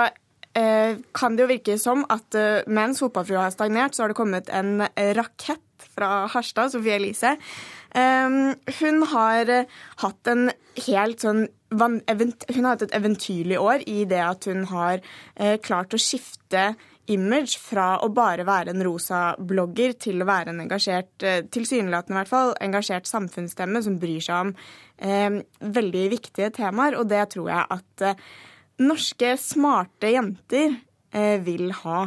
eh, 0.57 0.97
kan 1.13 1.37
det 1.37 1.45
jo 1.45 1.51
virke 1.51 1.77
som 1.81 2.07
at 2.13 2.39
eh, 2.39 2.65
mens 2.67 3.03
fotballfrua 3.05 3.47
har 3.47 3.55
stagnert, 3.55 3.95
så 3.95 4.05
har 4.05 4.13
det 4.15 4.19
kommet 4.19 4.49
en 4.49 4.87
rakett 5.19 5.61
fra 5.95 6.25
Harstad, 6.33 6.73
Sofie 6.75 6.97
Elise. 6.99 7.37
Um, 7.95 8.55
hun 8.81 9.05
har 9.13 9.51
hatt 10.03 10.31
en 10.33 10.49
helt 10.89 11.23
sånn 11.23 11.47
hun 11.75 12.01
har 12.07 12.69
hatt 12.69 12.85
et 12.87 12.93
eventyrlig 12.95 13.57
år 13.59 13.83
i 13.91 14.05
det 14.07 14.21
at 14.23 14.47
hun 14.47 14.65
har 14.71 15.01
uh, 15.03 15.57
klart 15.63 15.95
å 15.95 15.99
skifte 15.99 16.69
image 17.11 17.59
fra 17.61 17.99
å 18.03 18.09
bare 18.15 18.47
være 18.47 18.73
en 18.73 18.83
rosa 18.85 19.35
blogger 19.39 19.95
til 20.01 20.23
å 20.23 20.29
være 20.29 20.53
en 20.53 20.63
engasjert, 20.65 21.13
eh, 21.23 21.43
tilsynelatende 21.53 22.17
i 22.17 22.21
hvert 22.23 22.33
fall, 22.33 22.55
engasjert 22.65 23.09
samfunnsstemme 23.09 23.83
som 23.85 23.99
bryr 24.01 24.25
seg 24.25 24.49
om 24.49 24.53
eh, 24.99 25.41
veldig 25.61 26.05
viktige 26.15 26.51
temaer. 26.55 26.99
Og 27.01 27.09
det 27.11 27.27
tror 27.35 27.51
jeg 27.53 27.79
at 27.79 28.07
eh, 28.09 28.27
norske 28.85 29.35
smarte 29.41 30.15
jenter 30.15 30.79
eh, 31.13 31.39
vil 31.45 31.73
ha. 31.85 32.07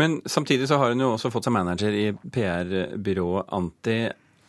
Men 0.00 0.20
samtidig 0.24 0.68
så 0.68 0.78
har 0.80 0.94
hun 0.94 1.04
jo 1.04 1.12
også 1.14 1.30
fått 1.32 1.46
seg 1.48 1.54
manager 1.54 1.94
i 1.94 2.06
PR-byrået 2.34 3.52
Anti. 3.56 4.00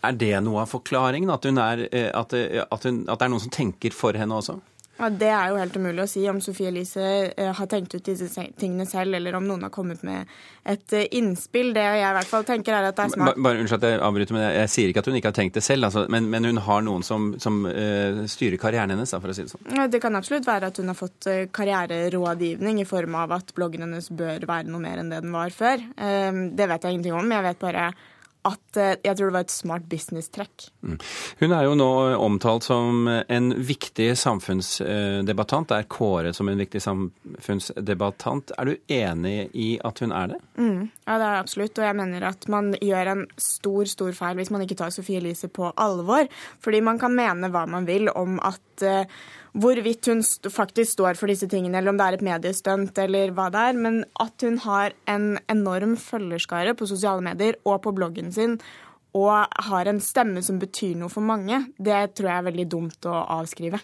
Er 0.02 0.18
det 0.18 0.34
noe 0.42 0.64
av 0.64 0.72
forklaringen? 0.72 1.30
At, 1.34 1.46
er, 1.46 1.86
eh, 1.92 2.10
at, 2.10 2.34
at, 2.34 2.88
hun, 2.88 3.04
at 3.06 3.20
det 3.20 3.28
er 3.28 3.34
noen 3.34 3.44
som 3.44 3.54
tenker 3.54 3.94
for 3.94 4.18
henne 4.18 4.40
også? 4.40 4.58
Ja, 5.02 5.10
Det 5.10 5.30
er 5.34 5.50
jo 5.50 5.58
helt 5.58 5.78
umulig 5.78 6.04
å 6.04 6.10
si 6.10 6.22
om 6.30 6.40
Sofie 6.44 6.70
Elise 6.70 7.06
eh, 7.34 7.52
har 7.58 7.70
tenkt 7.70 7.96
ut 7.96 8.06
disse 8.06 8.46
tingene 8.60 8.86
selv, 8.86 9.18
eller 9.18 9.38
om 9.40 9.48
noen 9.48 9.66
har 9.66 9.74
kommet 9.74 10.04
med 10.06 10.30
et 10.62 10.94
eh, 10.94 11.08
innspill. 11.18 11.72
Det 11.74 11.86
jeg 11.88 12.04
i 12.06 12.14
hvert 12.20 12.30
fall 12.30 12.46
tenker 12.46 12.78
er 12.78 12.90
at 12.92 13.00
det 13.00 13.08
er 13.08 13.16
smart. 13.16 13.40
Bare 13.42 13.64
Unnskyld 13.64 13.82
at 13.82 13.88
jeg 13.90 14.04
avbryter, 14.06 14.38
men 14.38 14.46
jeg, 14.46 14.60
jeg, 14.60 14.74
sier 14.76 14.94
ikke 14.94 15.04
at 15.04 15.10
hun 15.10 15.18
ikke 15.18 15.32
har 15.32 15.38
tenkt 15.40 15.58
det 15.58 15.66
selv. 15.66 15.90
Altså, 15.90 16.06
men, 16.14 16.30
men, 16.30 16.46
hun 16.52 16.62
har 16.68 16.86
noen 16.86 17.06
som, 17.08 17.32
som 17.42 17.64
uh, 17.66 18.22
styrer 18.30 18.62
karrieren 18.62 18.94
hennes, 18.94 19.10
da, 19.10 19.22
for 19.24 19.34
å 19.34 19.38
si 19.38 19.48
det 19.48 19.56
sånn. 19.56 19.66
Ja, 19.74 19.90
det 19.90 20.04
kan 20.04 20.18
absolutt 20.20 20.50
være 20.50 20.70
at 20.70 20.78
hun 20.82 20.94
har 20.94 21.00
fått 21.00 21.30
karriererådgivning 21.58 22.84
i 22.84 22.88
form 22.90 23.18
av 23.24 23.34
at 23.40 23.54
bloggen 23.58 23.88
hennes 23.88 24.12
bør 24.14 24.46
være 24.46 24.70
noe 24.70 24.86
mer 24.86 25.02
enn 25.02 25.10
det 25.14 25.24
den 25.26 25.34
var 25.34 25.54
før. 25.56 25.82
Um, 25.98 26.52
det 26.58 26.70
vet 26.70 26.86
jeg 26.86 27.00
ingenting 27.00 27.18
om. 27.18 27.38
Jeg 27.40 27.50
vet 27.50 27.64
bare 27.66 27.92
at 28.48 28.78
eh, 28.80 28.96
jeg 29.04 29.18
tror 29.18 29.30
det 29.30 29.36
var 29.36 29.46
et 29.46 29.54
smart 29.54 29.88
business-trekk. 29.92 30.68
Mm. 30.82 30.98
Hun 31.42 31.56
er 31.56 31.66
jo 31.68 31.76
nå 31.78 31.90
omtalt 32.22 32.66
som 32.66 33.08
en 33.08 33.50
viktig 33.68 34.10
samfunnsdebattant, 34.18 35.74
er 35.76 35.90
kåret 35.92 36.38
som 36.38 36.50
en 36.50 36.62
viktig 36.62 36.82
samfunnsdebattant. 36.84 38.56
Er 38.58 38.72
du 38.72 38.96
enig 38.96 39.36
i 39.54 39.70
at 39.84 40.02
hun 40.04 40.16
er 40.16 40.34
det? 40.34 40.40
Mm. 40.58 40.88
Ja, 41.06 41.18
det 41.18 41.28
er 41.28 41.36
jeg 41.36 41.44
absolutt. 41.46 41.82
Og 41.82 41.88
jeg 41.88 42.00
mener 42.02 42.28
at 42.32 42.50
man 42.52 42.72
gjør 42.80 43.14
en 43.14 43.28
stor, 43.38 43.92
stor 43.92 44.16
feil 44.18 44.40
hvis 44.40 44.54
man 44.54 44.66
ikke 44.66 44.80
tar 44.82 44.94
Sofie 44.96 45.22
Elise 45.22 45.52
på 45.52 45.70
alvor. 45.76 46.26
Fordi 46.64 46.82
man 46.86 47.02
kan 47.02 47.16
mene 47.18 47.52
hva 47.54 47.68
man 47.70 47.88
vil 47.90 48.10
om 48.16 48.40
at 48.42 48.88
hvorvidt 49.52 50.08
hun 50.08 50.22
faktisk 50.24 50.96
står 50.96 51.20
for 51.20 51.32
disse 51.32 51.48
tingene, 51.52 51.78
eller 51.78 51.92
om 51.92 52.00
det 52.00 52.08
er 52.08 52.18
et 52.18 52.26
mediestunt 52.26 52.98
eller 53.04 53.34
hva 53.36 53.50
det 53.52 53.66
er. 53.72 53.80
Men 53.80 54.02
at 54.24 54.46
hun 54.46 54.58
har 54.64 54.96
en 55.12 55.36
enorm 55.52 55.98
følgerskare 56.00 56.76
på 56.78 56.88
sosiale 56.90 57.24
medier 57.26 57.60
og 57.66 57.82
på 57.86 57.94
bloggen 57.96 58.32
sin, 58.36 58.58
og 59.18 59.52
har 59.68 59.90
en 59.92 60.00
stemme 60.00 60.44
som 60.46 60.60
betyr 60.60 60.96
noe 60.96 61.12
for 61.12 61.26
mange, 61.26 61.66
det 61.76 62.14
tror 62.16 62.30
jeg 62.30 62.38
er 62.38 62.48
veldig 62.48 62.68
dumt 62.72 63.08
å 63.12 63.18
avskrive. 63.42 63.82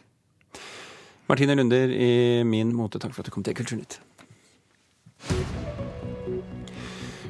Martine 1.27 1.57
Lunder 1.59 1.91
i 1.91 2.43
Min 2.47 2.71
Mote, 2.75 3.01
takk 3.03 3.11
for 3.11 3.25
at 3.25 3.27
du 3.27 3.35
kom 3.35 3.43
til 3.43 3.57
Kulturnytt. 3.57 3.99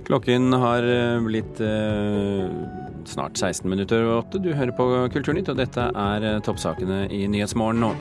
Klokken 0.07 0.53
har 0.55 0.85
eh, 0.87 1.17
blitt 1.25 1.59
eh, 1.59 2.45
snart 3.07 3.37
16 3.37 3.69
minutter 3.69 4.03
over 4.05 4.25
8. 4.25 4.41
Du 4.43 4.51
hører 4.55 4.73
på 4.75 4.87
Kulturnytt, 5.13 5.49
og 5.51 5.59
dette 5.59 5.87
er 5.87 6.27
eh, 6.27 6.41
toppsakene 6.45 7.05
i 7.13 7.23
Nyhetsmorgen 7.31 7.81
nå. 7.83 7.93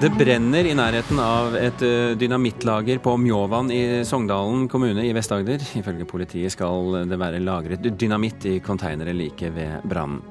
Det 0.00 0.10
brenner 0.12 0.66
i 0.68 0.74
nærheten 0.76 1.20
av 1.22 1.56
et 1.56 1.82
eh, 1.86 2.14
dynamittlager 2.20 3.00
på 3.04 3.16
Mjåvann 3.20 3.72
i 3.72 3.82
Sogndalen 4.06 4.66
kommune 4.72 5.06
i 5.06 5.12
Vest-Agder. 5.16 5.64
Ifølge 5.80 6.08
politiet 6.08 6.54
skal 6.54 7.02
det 7.08 7.20
være 7.20 7.42
lagret 7.42 7.90
dynamitt 7.98 8.48
i 8.50 8.58
konteinere 8.64 9.16
like 9.16 9.50
ved 9.56 9.86
brannen. 9.88 10.22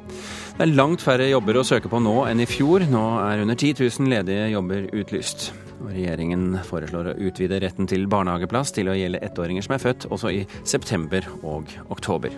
Det 0.55 0.63
er 0.63 0.75
langt 0.77 1.03
færre 1.03 1.27
jobber 1.27 1.59
å 1.59 1.65
søke 1.67 1.89
på 1.91 1.99
nå 1.99 2.21
enn 2.29 2.39
i 2.39 2.47
fjor. 2.47 2.85
Nå 2.87 3.05
er 3.25 3.43
under 3.43 3.57
10 3.59 3.81
000 3.99 4.11
ledige 4.13 4.51
jobber 4.53 4.85
utlyst. 4.95 5.49
Regjeringen 5.83 6.59
foreslår 6.63 7.11
å 7.11 7.17
utvide 7.27 7.59
retten 7.59 7.89
til 7.91 8.07
barnehageplass 8.11 8.71
til 8.75 8.89
å 8.89 8.95
gjelde 8.95 9.23
ettåringer 9.25 9.65
som 9.65 9.75
er 9.75 9.83
født 9.83 10.07
også 10.07 10.31
i 10.31 10.45
september 10.63 11.27
og 11.43 11.73
oktober. 11.91 12.31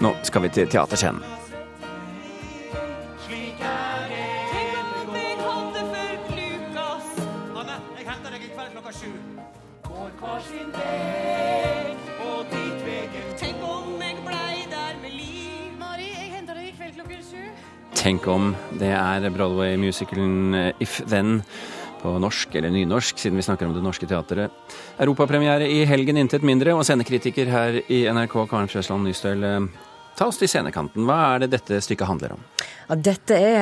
Nå 0.00 0.12
skal 0.22 0.42
vi 0.42 0.48
til 0.52 0.68
teaterscenen. 0.68 1.22
Tenk 18.06 18.26
om 18.30 18.52
det 18.78 18.92
er 18.94 19.24
Broadway-musikalen 19.34 20.54
If 20.78 21.00
Then 21.10 21.42
på 22.06 22.14
norsk, 22.22 22.54
eller 22.54 22.70
nynorsk, 22.70 23.18
siden 23.18 23.40
vi 23.40 23.46
snakker 23.46 23.66
om 23.66 23.74
Det 23.74 23.82
Norske 23.82 24.06
Teatret. 24.06 24.54
Europapremiere 25.02 25.66
i 25.66 25.82
helgen, 25.88 26.20
intet 26.20 26.46
mindre, 26.46 26.76
og 26.76 26.86
scenekritiker 26.86 27.50
her 27.50 27.80
i 27.82 28.04
NRK, 28.06 28.38
Karen 28.50 28.70
Frøsland 28.70 29.08
Nystøl. 29.08 29.42
Ta 30.16 30.30
oss 30.30 30.38
til 30.40 30.48
scenekanten. 30.48 31.04
Hva 31.04 31.18
er 31.34 31.42
det 31.44 31.50
dette 31.52 31.82
stykket 31.84 32.08
handler 32.08 32.36
om? 32.36 32.44
Ja, 32.86 32.96
dette 33.08 33.36
er 33.36 33.56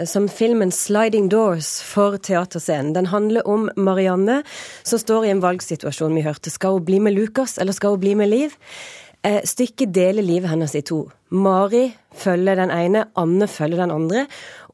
eh, 0.00 0.04
som 0.10 0.26
filmen 0.28 0.72
'Sliding 0.74 1.30
Doors' 1.32 1.78
for 1.86 2.18
teaterscenen. 2.18 2.92
Den 2.92 3.06
handler 3.06 3.46
om 3.48 3.70
Marianne 3.76 4.42
som 4.82 4.98
står 4.98 5.24
i 5.24 5.30
en 5.32 5.40
valgsituasjon 5.40 6.18
vi 6.18 6.26
hørte. 6.26 6.50
Skal 6.50 6.76
hun 6.76 6.84
bli 6.84 6.98
med 7.00 7.14
Lukas, 7.14 7.56
eller 7.58 7.72
skal 7.72 7.94
hun 7.94 8.02
bli 8.02 8.14
med 8.18 8.28
Liv? 8.28 8.58
Eh, 9.24 9.40
stykket 9.48 9.88
deler 9.94 10.22
livet 10.22 10.50
hennes 10.50 10.74
i 10.76 10.82
to. 10.84 11.06
Mari 11.32 11.86
følger 12.12 12.58
den 12.60 12.70
ene, 12.70 13.06
Anne 13.16 13.46
følger 13.48 13.80
den 13.80 13.94
andre. 13.94 14.26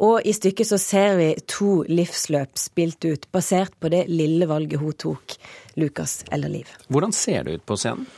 Og 0.02 0.26
i 0.26 0.34
stykket 0.34 0.66
så 0.72 0.78
ser 0.82 1.14
vi 1.20 1.28
to 1.46 1.84
livsløp 1.86 2.58
spilt 2.58 3.06
ut, 3.06 3.28
basert 3.30 3.76
på 3.78 3.92
det 3.94 4.08
lille 4.10 4.48
valget 4.50 4.82
hun 4.82 4.96
tok. 4.98 5.36
Lukas 5.78 6.24
eller 6.34 6.50
Liv. 6.50 6.74
Hvordan 6.90 7.14
ser 7.14 7.46
det 7.46 7.60
ut 7.60 7.66
på 7.66 7.78
scenen? 7.78 8.10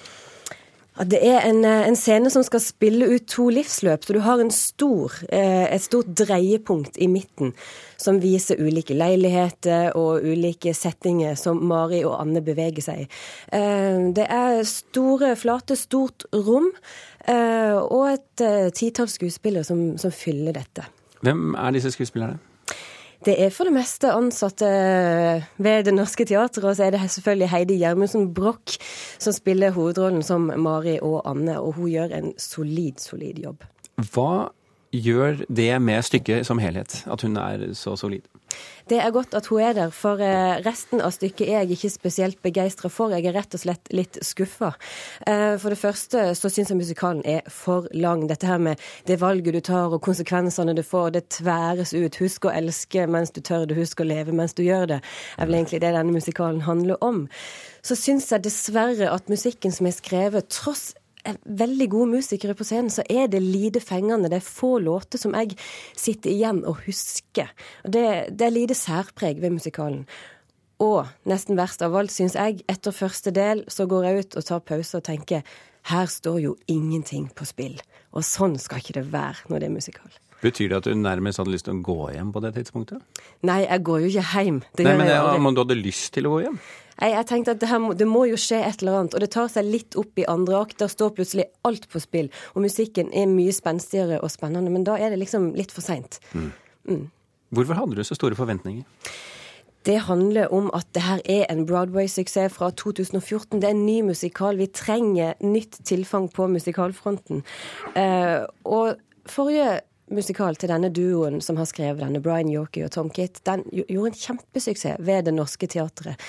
Det 0.93 1.19
er 1.25 1.41
en, 1.49 1.65
eh, 1.65 1.87
en, 1.89 1.97
scene 1.97 2.29
som 2.31 2.43
skal 2.45 2.61
spille 2.61 3.07
ut 3.15 3.25
to 3.27 3.47
livsløp, 3.49 4.05
så 4.05 4.13
du 4.13 4.21
har 4.21 4.43
stor, 4.51 5.13
eh, 5.31 5.75
et 5.75 5.81
stort 5.81 6.07
dreiepunkt 6.13 6.99
i 6.99 7.07
midten 7.07 7.55
som 7.97 8.21
viser 8.21 8.61
ulike 8.61 8.93
leiligheter 8.93 9.97
og 9.97 10.21
ulike 10.23 10.75
settinger 10.75 11.35
som 11.35 11.65
Mari 11.65 12.05
og 12.05 12.21
Anne 12.21 12.43
beveger 12.43 12.83
seg 12.83 13.01
i. 13.01 13.09
Eh, 13.53 14.13
det 14.13 14.27
er 14.29 14.63
store, 14.65 15.35
flate, 15.35 15.77
stort 15.77 16.25
rom 16.33 16.71
og 17.23 18.09
et 18.11 18.75
titall 18.75 19.07
skuespillere 19.07 19.63
som, 19.63 19.97
som 19.97 20.11
fyller 20.11 20.53
dette. 20.53 20.83
Hvem 21.23 21.55
er 21.55 21.71
disse 21.71 21.93
skuespillerne? 21.95 22.41
Det 23.23 23.37
er 23.38 23.52
for 23.55 23.69
det 23.69 23.75
meste 23.76 24.11
ansatte 24.11 24.69
ved 25.62 25.85
Det 25.87 25.95
Norske 25.95 26.25
Teatret, 26.26 26.64
og 26.64 26.75
så 26.76 26.88
er 26.88 26.97
det 26.97 27.05
selvfølgelig 27.07 27.50
Heidi 27.52 27.76
Gjermundsen 27.79 28.33
Broch 28.35 28.79
som 29.23 29.35
spiller 29.37 29.71
hovedrollen 29.76 30.25
som 30.26 30.50
Mari 30.59 30.97
og 30.99 31.23
Anne, 31.31 31.61
og 31.61 31.76
hun 31.79 31.91
gjør 31.93 32.17
en 32.19 32.33
solid, 32.38 32.99
solid 32.99 33.38
jobb. 33.45 33.62
Hva 34.11 34.50
gjør 34.93 35.45
det 35.49 35.71
med 35.83 36.02
stykket 36.02 36.47
som 36.49 36.59
helhet, 36.59 37.05
at 37.07 37.23
hun 37.23 37.38
er 37.38 37.69
så 37.79 37.95
solid? 37.97 38.26
Det 38.90 38.99
er 38.99 39.12
godt 39.14 39.35
at 39.38 39.47
hun 39.47 39.61
er 39.62 39.73
der, 39.76 39.90
for 39.94 40.21
eh, 40.21 40.59
resten 40.66 41.00
av 41.00 41.12
stykket 41.14 41.47
er 41.47 41.62
jeg 41.62 41.76
ikke 41.76 41.90
spesielt 41.92 42.40
begeistra 42.42 42.90
for. 42.90 43.14
Jeg 43.14 43.28
er 43.30 43.37
rett 43.37 43.54
og 43.54 43.62
slett 43.62 43.92
litt 43.94 44.18
skuffa. 44.26 44.73
Eh, 45.26 45.54
for 45.62 45.73
det 45.73 45.78
første 45.78 46.25
så 46.38 46.50
syns 46.50 46.73
jeg 46.73 46.80
musikalen 46.80 47.23
er 47.25 47.47
for 47.52 47.87
lang. 47.94 48.26
Dette 48.30 48.49
her 48.50 48.59
med 48.62 48.82
det 49.09 49.21
valget 49.23 49.54
du 49.54 49.61
tar 49.64 49.94
og 49.94 50.02
konsekvensene 50.02 50.75
du 50.76 50.82
får, 50.87 51.12
det 51.14 51.28
tværes 51.38 51.94
ut. 51.94 52.18
Husk 52.23 52.49
å 52.49 52.54
elske 52.54 53.06
mens 53.06 53.30
du 53.30 53.40
tør 53.40 53.68
det, 53.71 53.78
husk 53.78 54.02
å 54.02 54.09
leve 54.09 54.35
mens 54.35 54.56
du 54.59 54.64
gjør 54.66 54.88
det, 54.97 55.02
er 55.38 55.49
vel 55.49 55.61
egentlig 55.61 55.82
det 55.85 55.94
denne 55.94 56.16
musikalen 56.16 56.64
handler 56.66 56.99
om. 57.04 57.28
Så 57.87 57.97
syns 57.99 58.30
jeg 58.32 58.44
dessverre 58.44 59.11
at 59.11 59.30
musikken 59.30 59.75
som 59.75 59.87
er 59.87 59.97
skrevet, 59.97 60.50
tross 60.50 60.90
veldig 61.47 61.88
gode 61.93 62.19
musikere 62.19 62.55
på 62.59 62.67
scenen, 62.67 62.91
så 62.91 63.05
er 63.11 63.29
det 63.31 63.43
lite 63.43 63.81
fengende. 63.81 64.31
Det 64.31 64.41
er 64.41 64.47
få 64.47 64.76
låter 64.83 65.21
som 65.23 65.37
jeg 65.38 65.57
sitter 65.97 66.33
igjen 66.33 66.62
og 66.67 66.83
husker. 66.87 67.52
Det, 67.85 68.07
det 68.31 68.47
er 68.47 68.55
lite 68.55 68.79
særpreg 68.79 69.43
ved 69.43 69.55
musikalen. 69.59 70.07
Og 70.83 71.07
nesten 71.31 71.59
verst 71.59 71.83
av 71.87 71.95
alt, 71.95 72.11
syns 72.11 72.35
jeg, 72.35 72.64
etter 72.71 72.95
første 72.95 73.31
del 73.35 73.62
så 73.71 73.87
går 73.87 74.09
jeg 74.09 74.25
ut 74.25 74.41
og 74.41 74.49
tar 74.49 74.64
pause 74.67 74.99
og 74.99 75.07
tenker 75.07 75.47
her 75.91 76.11
står 76.11 76.41
jo 76.43 76.57
ingenting 76.71 77.29
på 77.35 77.47
spill. 77.47 77.79
Og 78.14 78.26
sånn 78.26 78.59
skal 78.61 78.83
ikke 78.83 79.00
det 79.00 79.09
være 79.12 79.50
når 79.50 79.62
det 79.62 79.69
er 79.69 79.75
musikal. 79.75 80.21
Betyr 80.43 80.73
det 80.73 80.79
at 80.81 80.87
du 80.91 80.99
nærmest 80.99 81.38
hadde 81.38 81.52
lyst 81.55 81.69
til 81.69 81.79
å 81.79 81.83
gå 81.87 81.97
hjem 82.17 82.33
på 82.35 82.43
det 82.43 82.50
tidspunktet? 82.57 83.02
Nei, 83.47 83.61
jeg 83.62 83.83
går 83.87 84.00
jo 84.02 84.09
ikke 84.11 84.43
hjem. 84.43 84.59
Det 84.75 84.87
Nei, 84.88 84.95
men 84.99 85.07
det, 85.07 85.14
ja, 85.14 85.37
Du 85.38 85.61
hadde 85.62 85.79
lyst 85.79 86.11
til 86.17 86.26
å 86.26 86.35
gå 86.35 86.41
hjem? 86.49 86.59
Jeg, 87.01 87.15
jeg 87.15 87.29
tenkte 87.31 87.55
at 87.57 87.63
det, 87.63 87.71
her, 87.71 87.89
det, 87.99 88.09
må 88.09 88.25
jo 88.29 88.39
skje 88.41 88.61
et 88.67 88.85
eller 88.85 89.01
annet. 89.01 89.17
Og 89.17 89.25
det 89.25 89.31
tar 89.35 89.51
seg 89.53 89.69
litt 89.69 89.99
opp 90.01 90.19
i 90.21 90.29
andre 90.31 90.61
akt. 90.61 90.79
Der 90.83 90.93
står 90.93 91.15
plutselig 91.17 91.49
alt 91.69 91.89
på 91.93 92.03
spill. 92.03 92.31
Og 92.55 92.65
musikken 92.67 93.13
er 93.17 93.31
mye 93.31 93.55
spenstigere 93.55 94.21
og 94.23 94.33
spennende. 94.35 94.73
Men 94.73 94.87
da 94.89 94.99
er 95.01 95.15
det 95.15 95.21
liksom 95.23 95.53
litt 95.59 95.75
for 95.75 95.85
seint. 95.85 96.21
Mm. 96.33 96.51
Mm. 96.89 97.05
Hvorfor 97.53 97.79
hadde 97.79 97.99
du 97.99 98.05
så 98.07 98.17
store 98.17 98.39
forventninger? 98.39 98.85
Det 99.87 99.99
handler 100.07 100.53
om 100.55 100.71
at 100.75 100.87
det 100.95 101.03
her 101.03 101.21
er 101.27 101.47
en 101.51 101.65
Broadway-suksess 101.67 102.55
fra 102.55 102.71
2014. 102.71 103.63
Det 103.63 103.67
er 103.67 103.75
en 103.75 103.87
ny 103.87 104.01
musikal. 104.07 104.59
Vi 104.59 104.67
trenger 104.71 105.35
nytt 105.43 105.81
tilfang 105.85 106.29
på 106.33 106.47
musikalfronten. 106.47 107.43
Uh, 107.97 108.47
og 108.65 108.95
forrige 109.27 109.81
musikal 110.14 110.57
til 110.61 110.71
denne 110.73 110.90
duoen 110.95 111.40
som 111.45 111.59
har 111.61 111.69
skrevet 111.69 112.02
denne, 112.02 112.21
Brian 112.23 112.50
Yorkie 112.52 112.87
og 112.87 112.92
Tom 112.95 113.11
Kitt, 113.12 113.40
den 113.49 113.64
gjorde 113.73 114.12
en 114.12 114.19
kjempesuksess 114.19 115.00
ved 115.02 115.26
Det 115.28 115.35
Norske 115.35 115.66
Teatret. 115.66 116.21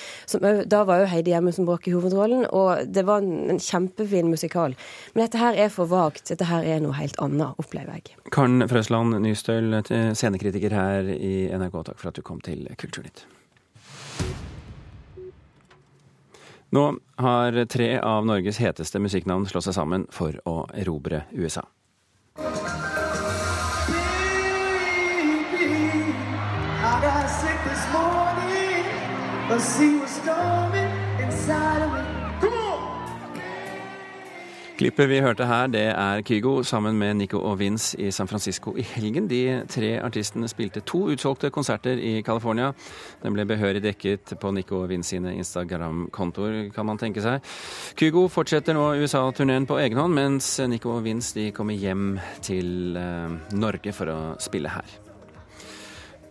da 0.67 0.83
var 0.83 1.03
jo 1.03 1.09
Heidi 1.11 1.33
Gjermundsen 1.33 1.67
bråk 1.67 1.87
i 1.87 1.95
hovedrollen, 1.95 2.45
og 2.51 2.87
det 2.87 3.05
var 3.05 3.21
en, 3.21 3.59
kjempefin 3.59 4.29
musikal. 4.31 4.75
Men 5.13 5.25
dette 5.25 5.37
her 5.37 5.55
er 5.55 5.69
for 5.69 5.89
vagt. 5.89 6.27
Dette 6.29 6.47
her 6.49 6.63
er 6.63 6.81
noe 6.83 6.95
helt 6.97 7.17
annet, 7.21 7.55
opplever 7.61 7.99
jeg. 7.99 8.17
Karen 8.33 8.67
Frøsland 8.69 9.19
Nystøl, 9.23 9.79
scenekritiker 9.83 10.73
her 10.73 11.13
i 11.13 11.49
NRK, 11.53 11.83
takk 11.89 12.01
for 12.01 12.11
at 12.11 12.17
du 12.17 12.25
kom 12.25 12.41
til 12.43 12.65
Kulturnytt. 12.79 13.25
Nå 16.73 16.87
har 17.21 17.65
tre 17.69 17.99
av 18.01 18.25
Norges 18.25 18.57
heteste 18.57 18.97
musikknavn 18.97 19.45
slått 19.45 19.67
seg 19.67 19.77
sammen 19.77 20.07
for 20.09 20.39
å 20.49 20.63
erobre 20.73 21.27
USA. 21.37 21.67
The 29.53 29.59
sea 29.59 29.99
was 29.99 30.09
storming 30.09 30.89
inside 31.21 31.81
of 31.83 31.91
me. 31.93 31.99
Klippet 34.77 35.09
vi 35.09 35.19
hørte 35.21 35.45
her, 35.45 35.67
det 35.69 35.83
er 35.91 36.21
Kygo 36.25 36.63
sammen 36.63 36.97
med 36.97 37.13
Nico 37.13 37.37
og 37.37 37.59
Vince 37.59 37.99
i 38.01 38.09
San 38.11 38.27
Francisco 38.27 38.73
i 38.75 38.81
helgen. 38.81 39.27
De 39.29 39.61
tre 39.69 39.91
artistene 40.01 40.49
spilte 40.49 40.81
to 40.81 41.03
utsolgte 41.13 41.51
konserter 41.53 42.01
i 42.01 42.23
California. 42.25 42.71
Den 43.21 43.37
ble 43.37 43.45
behørig 43.45 43.83
dekket 43.85 44.33
på 44.41 44.51
Nico 44.51 44.81
og 44.81 44.89
Vince 44.89 45.13
sine 45.13 45.35
Instagram-kontoer, 45.37 46.73
kan 46.73 46.89
man 46.89 46.97
tenke 46.97 47.21
seg. 47.21 47.45
Kygo 47.93 48.25
fortsetter 48.33 48.73
nå 48.73 48.89
USA-turneen 49.03 49.69
på 49.69 49.77
egen 49.85 50.01
hånd, 50.01 50.17
mens 50.17 50.55
Nico 50.65 50.97
og 50.97 51.05
Vince 51.05 51.37
de 51.37 51.51
kommer 51.53 51.77
hjem 51.77 52.17
til 52.41 52.97
eh, 52.97 53.41
Norge 53.53 53.93
for 53.93 54.09
å 54.09 54.19
spille 54.41 54.73
her. 54.73 55.02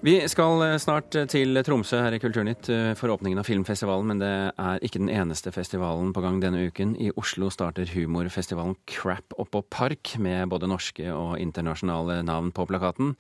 Vi 0.03 0.17
skal 0.27 0.59
eh, 0.67 0.81
snart 0.83 1.15
eh, 1.15 1.29
til 1.31 1.55
Tromsø 1.62 2.01
her 2.03 2.17
i 2.17 2.19
Kulturnytt 2.19 2.67
eh, 2.75 2.88
for 2.99 3.12
åpningen 3.15 3.38
av 3.38 3.47
filmfestivalen, 3.47 4.09
men 4.11 4.19
det 4.19 4.31
er 4.51 4.83
ikke 4.83 4.99
den 4.99 5.12
eneste 5.15 5.53
festivalen 5.55 6.09
på 6.11 6.25
gang 6.25 6.41
denne 6.43 6.65
uken. 6.67 6.97
I 6.99 7.12
Oslo 7.15 7.53
starter 7.55 7.87
humorfestivalen 7.87 8.75
Crap 8.91 9.37
Oppå 9.38 9.61
Park, 9.71 10.17
med 10.19 10.51
både 10.51 10.67
norske 10.67 11.07
og 11.15 11.37
internasjonale 11.38 12.19
navn 12.27 12.51
på 12.51 12.67
plakaten. 12.67 13.15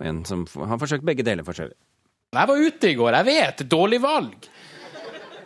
Og 0.00 0.08
en 0.10 0.24
som 0.26 0.42
har 0.58 0.80
forsøkt 0.82 1.06
begge 1.06 1.22
deler 1.22 1.46
for 1.46 1.54
seg. 1.54 1.70
Jeg 2.34 2.50
var 2.50 2.66
ute 2.66 2.90
i 2.90 2.98
går, 2.98 3.20
jeg 3.20 3.30
vet. 3.30 3.64
Dårlig 3.70 4.02
valg. 4.02 4.50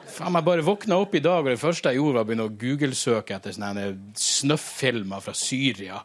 Faen, 0.09 0.41
jeg 0.41 0.49
bare 0.49 0.65
våkna 0.65 1.03
opp 1.05 1.13
i 1.13 1.21
dag, 1.21 1.43
og 1.45 1.53
det 1.53 1.61
første 1.61 1.93
jeg 1.93 2.01
gjorde, 2.01 2.17
var 2.17 2.25
å 2.25 2.31
begynne 2.31 2.49
å 2.49 2.57
google-søke 2.65 3.37
etter 3.37 3.53
sånne 3.53 3.91
snøff-filmer 4.17 5.21
fra 5.21 5.37
Syria. 5.37 6.01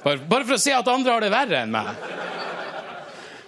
Bare, 0.00 0.22
bare 0.24 0.48
for 0.48 0.56
å 0.56 0.62
se 0.64 0.72
at 0.72 0.88
andre 0.88 1.12
har 1.12 1.28
det 1.28 1.34
verre 1.36 1.66
enn 1.66 1.76
meg. 1.76 1.92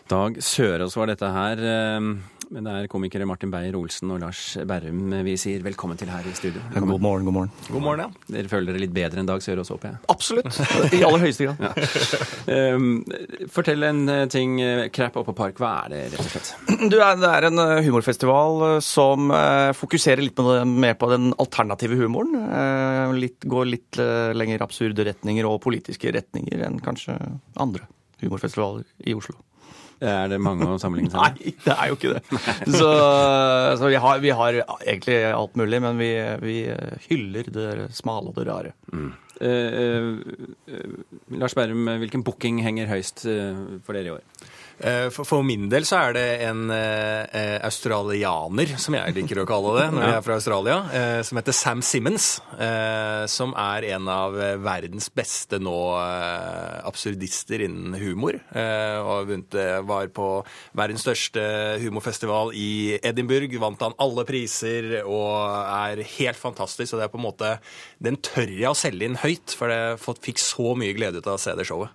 Dag 0.08 0.38
Sørås 0.40 0.94
var 0.96 1.10
dette 1.10 1.28
her. 1.28 1.60
Eh, 1.60 2.04
men 2.48 2.64
det 2.64 2.72
er 2.72 2.86
komikere 2.88 3.26
Martin 3.28 3.50
Beyer-Olsen 3.52 4.08
og 4.14 4.22
Lars 4.22 4.40
Berrum 4.64 5.10
vi 5.26 5.34
sier 5.36 5.60
velkommen 5.60 5.98
til 6.00 6.08
her 6.08 6.24
i 6.24 6.30
studio. 6.32 6.62
Velkommen. 6.72 6.94
God 6.94 7.02
morgen, 7.04 7.26
god 7.26 7.34
morgen. 7.36 7.50
God 7.68 7.82
morgen, 7.84 8.02
ja. 8.06 8.30
Dere 8.32 8.48
føler 8.48 8.70
dere 8.70 8.80
litt 8.86 8.94
bedre 8.96 9.20
enn 9.20 9.28
Dag 9.28 9.42
Sørås, 9.44 9.68
håper 9.74 9.90
jeg? 9.90 9.98
Absolutt. 10.08 10.48
I 10.96 11.02
aller 11.04 11.20
høyeste 11.26 11.44
grad. 11.44 11.60
ja. 12.48 12.62
um, 12.78 12.86
fortell 13.52 13.84
en 13.84 14.00
eh, 14.14 14.22
ting. 14.32 14.56
Crap 14.96 15.18
oppå 15.20 15.34
park, 15.36 15.60
hva 15.60 15.74
er 15.82 15.92
det 15.92 16.00
rett 16.14 16.24
og 16.24 16.30
slett? 16.32 16.54
Du, 16.88 16.96
det 16.96 17.32
er 17.34 17.48
en 17.50 17.64
humorfestival 17.84 18.80
som 18.84 19.28
fokuserer 19.76 20.24
litt 20.24 20.40
mer 20.72 20.96
på 20.96 21.10
den 21.12 21.34
alternative 21.36 22.00
humoren. 22.00 23.12
Litt, 23.18 23.44
går 23.44 23.68
litt 23.74 24.00
lenger 24.00 24.64
absurde 24.64 25.04
retninger 25.10 25.50
og 25.50 25.60
politiske 25.66 26.16
retninger 26.16 26.64
enn 26.64 26.80
kanskje 26.80 27.18
andre 27.60 27.84
humorfestivaler 28.22 28.88
i 29.04 29.14
Oslo. 29.14 29.36
Er 30.00 30.28
det 30.30 30.38
mange 30.42 30.66
å 30.68 30.78
sammenligne 30.80 31.10
seg 31.12 31.20
med? 31.20 31.38
Nei, 31.44 31.54
det 31.64 31.74
er 31.74 31.90
jo 31.90 31.98
ikke 31.98 32.12
det. 32.16 32.40
Så, 32.74 32.90
så 33.80 33.90
vi, 33.90 33.98
har, 34.02 34.20
vi, 34.24 34.34
har, 34.40 34.60
egentlig 34.78 35.18
alt 35.30 35.58
mulig, 35.58 35.80
men 35.84 35.98
vi, 36.00 36.12
vi 36.44 36.58
hyller 37.08 37.50
det 37.54 37.88
smale 37.96 38.32
og 38.32 38.38
det 38.38 38.46
rare. 38.50 38.74
Mm. 38.92 39.10
Eh, 39.38 39.82
eh, 40.74 40.94
Lars 41.38 41.54
Berrum, 41.58 41.90
hvilken 42.02 42.24
booking 42.26 42.62
henger 42.64 42.90
høyst 42.90 43.26
for 43.26 43.96
dere 43.98 44.10
i 44.10 44.16
år? 44.18 44.24
Eh, 44.78 45.08
for, 45.10 45.42
min 45.42 45.66
del 45.70 45.86
så 45.88 45.98
er 45.98 46.14
det 46.14 46.26
en 46.46 46.68
eh, 46.70 47.56
australianer, 47.66 48.76
som 48.78 48.94
jeg 48.94 49.14
liker 49.16 49.42
å 49.42 49.46
kalle 49.48 49.74
det 49.80 49.86
når 49.94 50.04
jeg 50.04 50.14
er 50.14 50.24
fra 50.26 50.36
Australia, 50.38 50.76
eh, 50.94 51.18
som 51.26 51.40
heter 51.40 51.56
Sam 51.56 51.82
Simmons. 51.82 52.28
Som 53.28 53.52
er 53.58 53.84
en 53.94 54.08
av 54.10 54.34
verdens 54.62 55.08
beste 55.14 55.58
nå 55.62 55.74
absurdister 56.86 57.62
innen 57.64 57.94
humor. 58.00 58.38
Og 58.58 59.32
var 59.88 60.10
på 60.14 60.28
verdens 60.78 61.04
største 61.06 61.44
humorfestival 61.82 62.52
i 62.58 62.98
Edinburgh. 62.98 63.54
Vant 63.62 63.84
han 63.86 63.96
alle 64.02 64.26
priser 64.28 65.00
og 65.04 65.30
er 65.44 66.02
helt 66.18 66.40
fantastisk. 66.40 66.94
Og 66.94 67.00
det 67.00 67.08
er 67.08 67.14
på 67.14 67.20
en 67.20 67.28
måte 67.28 67.54
Den 68.02 68.18
tør 68.22 68.50
jeg 68.50 68.70
å 68.70 68.78
selge 68.78 69.08
inn 69.08 69.20
høyt, 69.22 69.54
for 69.54 69.72
jeg 69.72 70.18
fikk 70.26 70.42
så 70.42 70.74
mye 70.78 70.96
glede 70.98 71.22
ut 71.22 71.30
av 71.30 71.38
å 71.38 71.42
se 71.42 71.54
det 71.58 71.66
showet. 71.68 71.94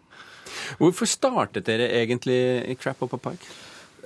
Hvorfor 0.78 1.10
startet 1.10 1.68
dere 1.68 1.90
egentlig 2.02 2.40
i 2.70 2.76
Crap 2.80 3.02
Up 3.02 3.14
a 3.14 3.18
Park? 3.18 3.48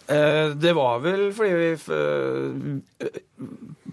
Eh, 0.08 0.50
Det 0.56 0.74
var 0.74 1.02
vel 1.04 1.32
fordi 1.36 1.56
vi 1.58 1.72
eh, 1.96 3.24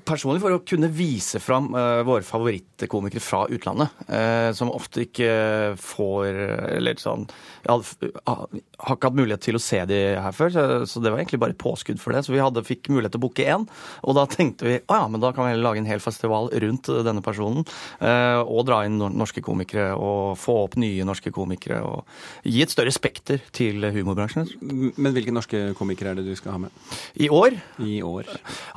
Personlig 0.04 0.42
for 0.42 0.52
å 0.52 0.60
kunne 0.66 0.90
vise 0.92 1.40
fram 1.40 1.70
eh, 1.76 2.02
våre 2.04 2.24
favorittkomikere 2.24 3.22
fra 3.24 3.44
utlandet, 3.52 4.02
som 4.56 4.70
ofte 4.72 5.06
ikke 5.06 5.28
får 5.80 6.38
Eller 6.76 6.98
sånn 7.00 7.24
Jeg 7.64 8.10
har 8.26 8.44
ikke 8.52 9.08
hatt 9.08 9.16
mulighet 9.16 9.44
til 9.46 9.56
å 9.56 9.62
se 9.62 9.80
de 9.88 10.00
her 10.20 10.36
før, 10.36 10.52
så, 10.84 11.00
det 11.00 11.12
var 11.12 11.22
egentlig 11.22 11.40
bare 11.40 11.56
påskudd 11.56 12.00
for 12.02 12.12
det. 12.12 12.24
Så 12.26 12.34
vi 12.34 12.42
hadde, 12.42 12.64
fikk 12.66 12.90
mulighet 12.92 13.14
til 13.16 13.22
å 13.22 13.24
booke 13.24 13.46
én, 13.48 13.64
og 14.04 14.16
da 14.18 14.26
tenkte 14.28 14.66
vi 14.68 14.74
å 14.82 14.98
ja, 14.98 15.06
men 15.08 15.22
da 15.22 15.30
kan 15.36 15.48
vi 15.48 15.56
lage 15.56 15.80
en 15.80 15.88
hel 15.88 16.02
festival 16.04 16.50
rundt 16.52 16.90
denne 17.06 17.24
personen. 17.24 17.64
Og 18.04 18.60
dra 18.68 18.82
inn 18.84 19.00
norske 19.00 19.40
komikere 19.44 19.94
og 19.96 20.36
få 20.40 20.58
opp 20.66 20.76
nye 20.80 21.06
norske 21.08 21.32
komikere. 21.34 21.80
Og 21.88 22.04
gi 22.44 22.60
et 22.66 22.74
større 22.74 22.92
spekter 22.94 23.40
til 23.56 23.88
humorbransjen. 23.96 24.52
Men 24.60 25.16
hvilke 25.16 25.34
norske 25.34 25.64
komikere 25.78 26.03
er 26.10 26.18
det 26.18 26.26
du 26.26 26.34
skal 26.38 26.56
ha 26.56 26.62
med? 26.64 26.82
I 27.16 27.28
år? 27.32 27.56
I 27.82 28.00
år. 28.06 28.28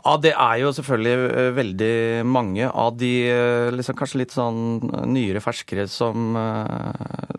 Ja, 0.04 0.16
det 0.24 0.34
er 0.34 0.62
jo 0.64 0.74
selvfølgelig 0.78 1.16
eh, 1.28 1.52
veldig 1.58 1.96
mange 2.28 2.70
av 2.70 2.98
de 3.00 3.12
eh, 3.32 3.72
liksom 3.76 3.98
kanskje 4.00 4.24
litt 4.24 4.36
sånn 4.36 4.62
nyere, 5.12 5.44
ferskere 5.44 5.88
som 5.92 6.38
eh, 6.40 7.38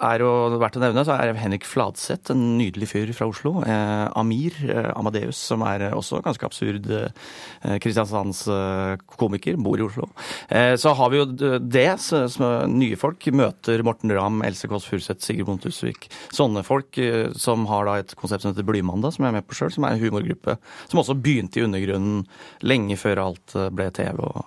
er 0.00 0.22
jo 0.22 0.28
verdt 0.60 0.76
å 0.78 0.82
nevne, 0.82 1.02
så 1.04 1.12
er 1.20 1.34
Henrik 1.36 1.66
Fladseth, 1.68 2.30
en 2.32 2.56
nydelig 2.56 2.88
fyr 2.88 3.10
fra 3.16 3.26
Oslo. 3.28 3.52
Eh, 3.66 4.06
Amir 4.20 4.54
eh, 4.64 4.88
Amadeus, 4.96 5.36
som 5.50 5.64
er 5.66 5.84
eh, 5.88 5.96
også 5.96 6.22
ganske 6.24 6.46
absurd 6.48 6.86
eh, 6.96 7.76
Kristiansands 7.82 8.42
eh, 8.48 8.94
komiker, 9.20 9.58
bor 9.60 9.80
i 9.80 9.84
Oslo. 9.84 10.08
Eh, 10.48 10.74
så 10.80 10.94
har 10.96 11.12
vi 11.12 11.20
jo 11.20 11.26
det, 11.60 11.86
så- 12.00 12.24
er 12.26 12.70
nye 12.70 12.96
folk. 13.00 13.26
Møter 13.36 13.82
Morten 13.86 14.12
Ramm, 14.16 14.40
Else 14.46 14.68
Kåss 14.70 14.88
Furuseth, 14.88 15.20
Sigrid 15.26 15.46
Bonde 15.48 15.66
Tusvik. 15.68 16.08
Sånne 16.32 16.64
folk 16.66 16.96
som 17.38 17.66
har 17.70 17.86
da 17.90 17.98
et 18.00 18.14
konsept 18.18 18.42
som 18.46 18.54
heter 18.54 18.66
Blymandag, 18.66 19.12
som 19.14 19.26
jeg 19.26 19.34
er 19.34 19.38
med 19.40 19.48
på 19.48 19.56
sjøl, 19.58 19.72
som 19.74 19.84
er 19.86 19.96
en 19.96 20.02
humorgruppe 20.02 20.56
som 20.90 21.00
også 21.02 21.18
begynte 21.20 21.60
i 21.60 21.64
undergrunnen 21.66 22.24
lenge 22.64 22.96
før 23.00 23.20
alt 23.28 23.54
ble 23.76 23.90
TV 23.94 24.16
og 24.24 24.40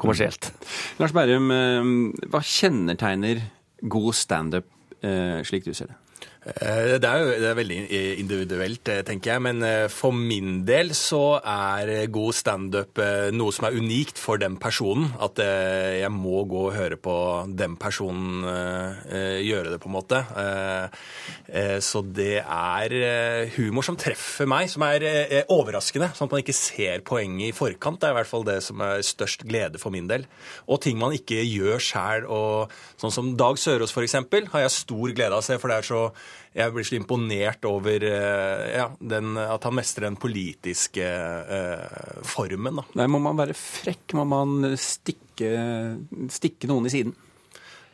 kommersielt. 0.00 0.48
Lars 1.00 1.12
Berrum, 1.12 1.50
hva 2.32 2.40
kjennetegner 2.46 3.42
god 3.88 4.12
standup 4.12 4.64
eh, 5.02 5.40
slik 5.44 5.64
du 5.64 5.74
ser 5.74 5.86
det? 5.92 5.99
Eh, 6.40 6.96
Det 7.00 7.04
er 7.04 7.18
jo 7.20 7.32
det 7.36 7.48
er 7.50 7.56
veldig 7.58 7.78
individuelt, 8.20 8.88
eh, 8.88 9.02
tenker 9.04 9.34
jeg. 9.34 9.42
Men 9.44 9.62
eh, 9.62 9.88
for 9.92 10.12
min 10.12 10.64
del 10.64 10.94
så 10.96 11.40
er 11.44 12.08
god 12.08 12.32
standup 12.32 13.00
noe 13.36 13.52
som 13.52 13.66
er 13.68 13.76
unikt 13.76 14.18
for 14.18 14.40
den 14.40 14.56
personen. 14.56 15.12
At 15.20 15.36
jeg 15.40 16.10
må 16.12 16.44
gå 16.48 16.66
og 16.68 16.74
høre 16.76 16.96
på 16.96 17.16
den 17.56 17.76
personen 17.80 18.44
gjøre 19.40 19.72
det, 19.72 19.80
på 19.80 19.88
en 19.88 19.94
måte. 19.94 20.20
Så 21.80 22.02
det 22.04 22.40
er 22.42 22.94
humor 23.56 23.84
som 23.86 23.96
treffer 24.00 24.48
meg, 24.48 24.68
som 24.70 24.84
er 24.86 25.04
overraskende. 25.52 26.10
Sånn 26.14 26.28
at 26.28 26.34
man 26.34 26.42
ikke 26.42 26.56
ser 26.56 27.04
poenget 27.06 27.50
i 27.50 27.56
forkant. 27.56 28.00
Det 28.00 28.08
er 28.08 28.14
i 28.14 28.18
hvert 28.20 28.30
fall 28.30 28.46
det 28.46 28.58
som 28.64 28.82
er 28.84 29.04
størst 29.06 29.46
glede 29.48 29.80
for 29.82 29.94
min 29.94 30.08
del. 30.10 30.26
Og 30.68 30.82
ting 30.84 30.98
man 31.00 31.14
ikke 31.16 31.40
gjør 31.44 31.80
sjæl. 31.82 32.28
Sånn 33.00 33.14
som 33.14 33.32
Dag 33.40 33.58
Sørås, 33.60 33.94
eksempel, 33.96 34.48
har 34.52 34.66
jeg 34.66 34.76
stor 34.80 35.16
glede 35.16 35.36
av 35.36 35.42
å 35.42 35.46
se. 35.46 35.58
For 35.60 35.72
det 35.72 35.80
er 35.80 35.90
så 35.90 36.04
jeg 36.50 36.74
blir 36.74 36.86
så 36.86 36.96
imponert 36.98 37.66
over 37.68 38.04
eh, 38.06 38.66
ja, 38.74 38.88
den, 38.98 39.36
at 39.38 39.66
han 39.66 39.76
mestrer 39.78 40.08
den 40.08 40.18
politiske 40.18 41.06
eh, 41.06 42.22
formen. 42.26 42.80
Da. 42.80 42.86
Nei, 42.98 43.10
må 43.12 43.20
man 43.22 43.38
være 43.38 43.54
frekk? 43.54 44.16
Må 44.18 44.26
man 44.26 44.72
stikke, 44.74 45.52
stikke 46.34 46.70
noen 46.70 46.90
i 46.90 46.94
siden? 46.94 47.14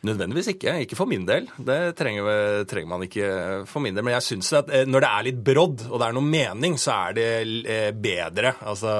Nødvendigvis 0.07 0.51
ikke. 0.53 0.73
Ikke 0.85 0.97
for 0.97 1.09
min 1.09 1.25
del. 1.27 1.47
Det 1.57 1.77
trenger, 1.97 2.63
trenger 2.69 2.89
man 2.89 3.05
ikke 3.05 3.29
for 3.69 3.83
min 3.83 3.97
del. 3.97 4.05
Men 4.05 4.15
jeg 4.15 4.25
syns 4.31 4.49
at 4.57 4.73
eh, 4.73 4.87
når 4.89 5.05
det 5.05 5.11
er 5.11 5.27
litt 5.29 5.43
brodd, 5.51 5.85
og 5.91 6.01
det 6.01 6.07
er 6.07 6.17
noe 6.17 6.31
mening, 6.33 6.79
så 6.81 6.97
er 6.97 7.17
det 7.17 7.91
bedre. 8.01 8.55
Altså 8.65 8.93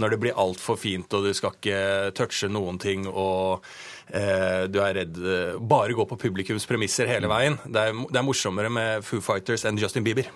når 0.00 0.12
det 0.12 0.20
blir 0.26 0.42
altfor 0.44 0.76
fint, 0.80 1.08
og 1.16 1.24
du 1.24 1.32
skal 1.36 1.56
ikke 1.56 1.80
touche 2.20 2.52
noen 2.52 2.80
ting, 2.82 3.08
og 3.08 3.64
du 4.10 4.78
er 4.82 4.94
redd 5.00 5.18
eh, 5.22 5.58
Bare 5.60 5.94
gå 5.96 6.06
på 6.08 6.18
publikums 6.18 6.66
premisser 6.68 7.10
hele 7.10 7.30
veien. 7.30 7.58
Det 7.66 7.88
er, 7.90 7.98
det 8.10 8.20
er 8.20 8.26
morsommere 8.26 8.70
med 8.72 9.04
Foo 9.06 9.22
Fighters 9.24 9.66
enn 9.68 9.78
Justin 9.80 10.06
Bieber. 10.06 10.30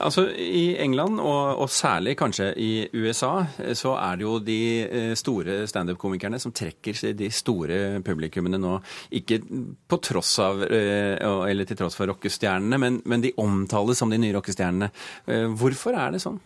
Altså, 0.00 0.24
I 0.32 0.76
England, 0.80 1.20
og, 1.20 1.60
og 1.62 1.70
særlig 1.72 2.14
kanskje 2.18 2.50
i 2.60 2.70
USA, 2.96 3.32
eh, 3.62 3.74
så 3.78 3.94
er 4.00 4.18
det 4.18 4.26
jo 4.26 4.36
de 4.44 4.58
eh, 4.84 5.14
store 5.18 5.60
standup-komikerne 5.70 6.40
som 6.42 6.54
trekker 6.56 7.14
de 7.18 7.30
store 7.34 7.80
publikummene 8.06 8.60
nå. 8.60 8.76
Ikke 9.20 9.40
på 9.88 10.00
tross 10.04 10.36
av, 10.44 10.62
eh, 10.64 11.16
eller 11.20 11.68
til 11.68 11.80
tross 11.80 11.98
for 11.98 12.10
rockestjernene, 12.12 12.80
men, 12.80 13.00
men 13.08 13.24
de 13.24 13.34
omtales 13.40 14.00
som 14.00 14.12
de 14.12 14.20
nye 14.20 14.36
rockestjernene. 14.36 14.92
Eh, 15.26 15.48
Hvorfor 15.58 15.96
er 15.98 16.14
det 16.14 16.24
sånn? 16.24 16.40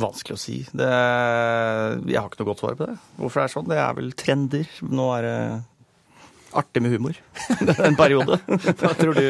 Vanskelig 0.00 0.38
å 0.38 0.40
si. 0.40 0.54
Det, 0.72 0.88
jeg 2.08 2.16
har 2.16 2.30
ikke 2.30 2.40
noe 2.40 2.48
godt 2.48 2.62
svar 2.62 2.78
på 2.78 2.88
det. 2.88 2.96
Hvorfor 3.18 3.42
det 3.42 3.44
er 3.44 3.52
sånn? 3.52 3.68
Det 3.68 3.80
er 3.82 3.98
vel 3.98 4.14
trender. 4.16 4.70
Nå 4.88 5.08
er 5.18 5.26
det 5.26 5.36
artig 6.58 6.82
med 6.84 6.94
humor 6.94 7.16
en 7.86 7.96
periode. 7.96 8.38
Hva 8.46 8.92
tror 8.98 9.16
du, 9.16 9.22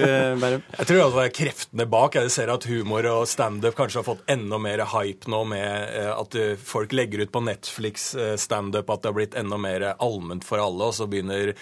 Bærum? 0.43 0.65
Jeg 0.79 0.89
tror 0.89 1.03
altså 1.05 1.19
det 1.19 1.27
er 1.27 1.35
kreftene 1.37 1.87
bak. 1.91 2.19
Jeg 2.19 2.33
ser 2.35 2.53
at 2.53 2.67
humor 2.71 3.09
og 3.11 3.25
standup 3.31 3.77
kanskje 3.79 4.01
har 4.01 4.09
fått 4.09 4.25
enda 4.33 4.59
mer 4.63 4.85
hype 4.95 5.31
nå 5.33 5.43
med 5.53 5.69
eh, 5.99 6.11
at 6.13 6.39
eh, 6.39 6.55
folk 6.59 6.95
legger 6.97 7.25
ut 7.25 7.33
på 7.35 7.45
Netflix 7.45 8.11
eh, 8.15 8.35
standup, 8.41 8.91
at 8.91 9.05
det 9.05 9.13
har 9.13 9.19
blitt 9.19 9.39
enda 9.39 9.59
mer 9.61 9.89
allment 9.93 10.47
for 10.47 10.63
alle, 10.63 10.91
og 10.91 10.97
så 10.97 11.09
begynner 11.11 11.53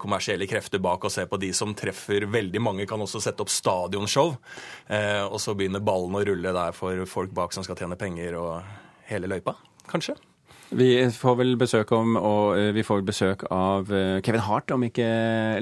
kommersielle 0.00 0.46
krefter 0.48 0.80
bak 0.82 1.04
å 1.04 1.12
se 1.12 1.24
på 1.28 1.38
de 1.40 1.50
som 1.56 1.74
treffer 1.76 2.26
veldig 2.30 2.62
mange, 2.62 2.86
kan 2.88 3.02
også 3.02 3.22
sette 3.22 3.44
opp 3.44 3.52
stadionshow, 3.52 4.34
eh, 4.88 5.22
og 5.24 5.40
så 5.42 5.56
begynner 5.56 5.84
ballen 5.84 6.18
å 6.18 6.24
rulle 6.26 6.54
der 6.56 6.76
for 6.76 7.04
folk 7.10 7.34
bak 7.36 7.54
som 7.56 7.66
skal 7.66 7.78
tjene 7.78 7.98
penger 8.00 8.38
og 8.40 8.54
hele 9.10 9.30
løypa, 9.30 9.56
kanskje. 9.90 10.16
Vi 10.72 10.88
får 11.12 11.36
vel 11.38 11.54
besøk 11.60 11.92
om, 11.94 12.16
og 12.16 12.56
eh, 12.58 12.70
vi 12.74 12.84
får 12.86 13.04
besøk 13.06 13.44
av 13.52 13.90
eh, 13.92 14.18
Kevin 14.24 14.44
Hart 14.46 14.72
om 14.74 14.84
ikke 14.86 15.06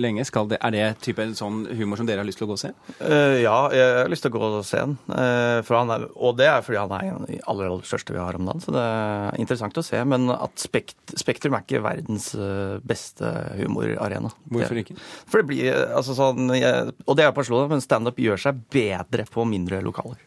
lenge. 0.00 0.24
Skal 0.28 0.48
det, 0.52 0.60
er 0.62 0.74
det 0.74 0.86
type 1.04 1.26
sånn 1.38 1.64
humor 1.76 2.00
som 2.00 2.08
dere 2.08 2.22
har 2.22 2.28
lyst 2.28 2.40
til 2.40 2.46
å 2.46 2.52
gå 2.52 2.56
og 2.56 2.62
se? 2.62 2.72
Uh, 3.00 3.38
ja, 3.42 3.56
jeg 3.74 3.98
har 3.98 4.12
lyst 4.12 4.24
til 4.26 4.32
å 4.32 4.36
gå 4.36 4.50
og 4.60 4.66
se 4.66 4.80
den. 4.80 4.96
Uh, 5.10 5.60
for 5.66 5.80
han 5.80 5.92
er, 5.94 6.06
og 6.14 6.38
det 6.38 6.48
er 6.48 6.64
fordi 6.64 6.80
han 6.80 6.94
er 6.96 7.08
en 7.08 7.18
av 7.18 7.28
de 7.28 7.40
aller, 7.40 7.70
aller 7.72 7.88
største 7.88 8.14
vi 8.14 8.22
har 8.22 8.38
om 8.38 8.48
dagen. 8.48 8.64
Så 8.64 8.74
det 8.76 8.86
er 8.86 9.40
interessant 9.42 9.82
å 9.82 9.86
se. 9.86 10.02
Men 10.08 10.30
at 10.36 10.62
spekt, 10.62 10.98
Spektrum 11.18 11.58
er 11.58 11.66
ikke 11.66 11.82
verdens 11.84 12.30
beste 12.88 13.28
humorarena. 13.58 14.32
Hvorfor 14.52 14.80
ikke? 14.80 14.96
For 15.28 15.42
det 15.42 15.50
blir 15.50 15.82
altså 15.92 16.16
sånn 16.16 16.54
jeg, 16.56 16.94
Og 17.04 17.18
det 17.18 17.26
er 17.26 17.34
på 17.34 17.44
Oslo, 17.44 17.64
men 17.70 17.84
standup 17.84 18.20
gjør 18.22 18.40
seg 18.40 18.62
bedre 18.72 19.26
på 19.28 19.44
mindre 19.48 19.82
lokaler. 19.84 20.20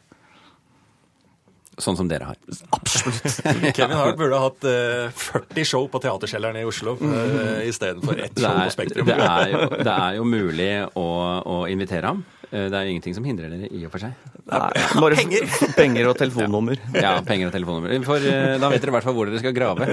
Sånn 1.81 1.97
som 1.99 2.07
dere 2.07 2.29
har. 2.29 2.37
Absolutt. 2.75 3.41
Kevin 3.77 3.97
Hart 3.99 4.15
burde 4.19 4.37
ha 4.39 4.45
hatt 4.47 4.63
uh, 4.63 5.09
40 5.11 5.67
show 5.67 5.87
på 5.91 5.99
Teaterkjelleren 6.03 6.61
i 6.61 6.63
Oslo 6.67 6.93
uh, 7.01 7.59
istedenfor 7.67 8.21
ett 8.23 8.39
show 8.39 8.55
på 8.61 8.69
Spektrum. 8.71 9.09
det, 9.09 9.17
er 9.19 9.51
jo, 9.51 9.65
det 9.89 9.95
er 9.95 10.15
jo 10.21 10.29
mulig 10.29 10.69
å, 10.95 11.07
å 11.43 11.57
invitere 11.71 12.13
ham. 12.13 12.23
Eh, 12.51 12.67
Det 12.69 12.77
er 12.77 12.85
jo 12.87 12.93
ingenting 12.93 13.15
som 13.17 13.25
hindrer 13.27 13.51
dere 13.51 13.67
i 13.73 13.81
og 13.87 13.91
for 13.91 14.05
seg. 14.05 14.13
Bare 14.47 15.17
penger. 15.17 15.47
penger 15.81 16.07
og 16.11 16.15
telefonnummer. 16.19 16.79
Ja, 16.95 17.17
penger 17.25 17.49
og 17.49 17.55
telefonnummer. 17.57 17.95
For 18.07 18.23
uh, 18.23 18.55
da 18.61 18.69
vet 18.71 18.83
dere 18.85 18.93
i 18.93 18.95
hvert 18.95 19.07
fall 19.09 19.17
hvor 19.17 19.31
dere 19.31 19.41
skal 19.43 19.55
grave. 19.57 19.89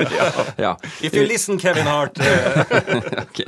Ja. 0.61 0.77
If 1.03 1.16
you 1.16 1.25
listen, 1.27 1.59
Kevin 1.62 1.88
Hart. 1.90 2.21
Ok. 3.25 3.42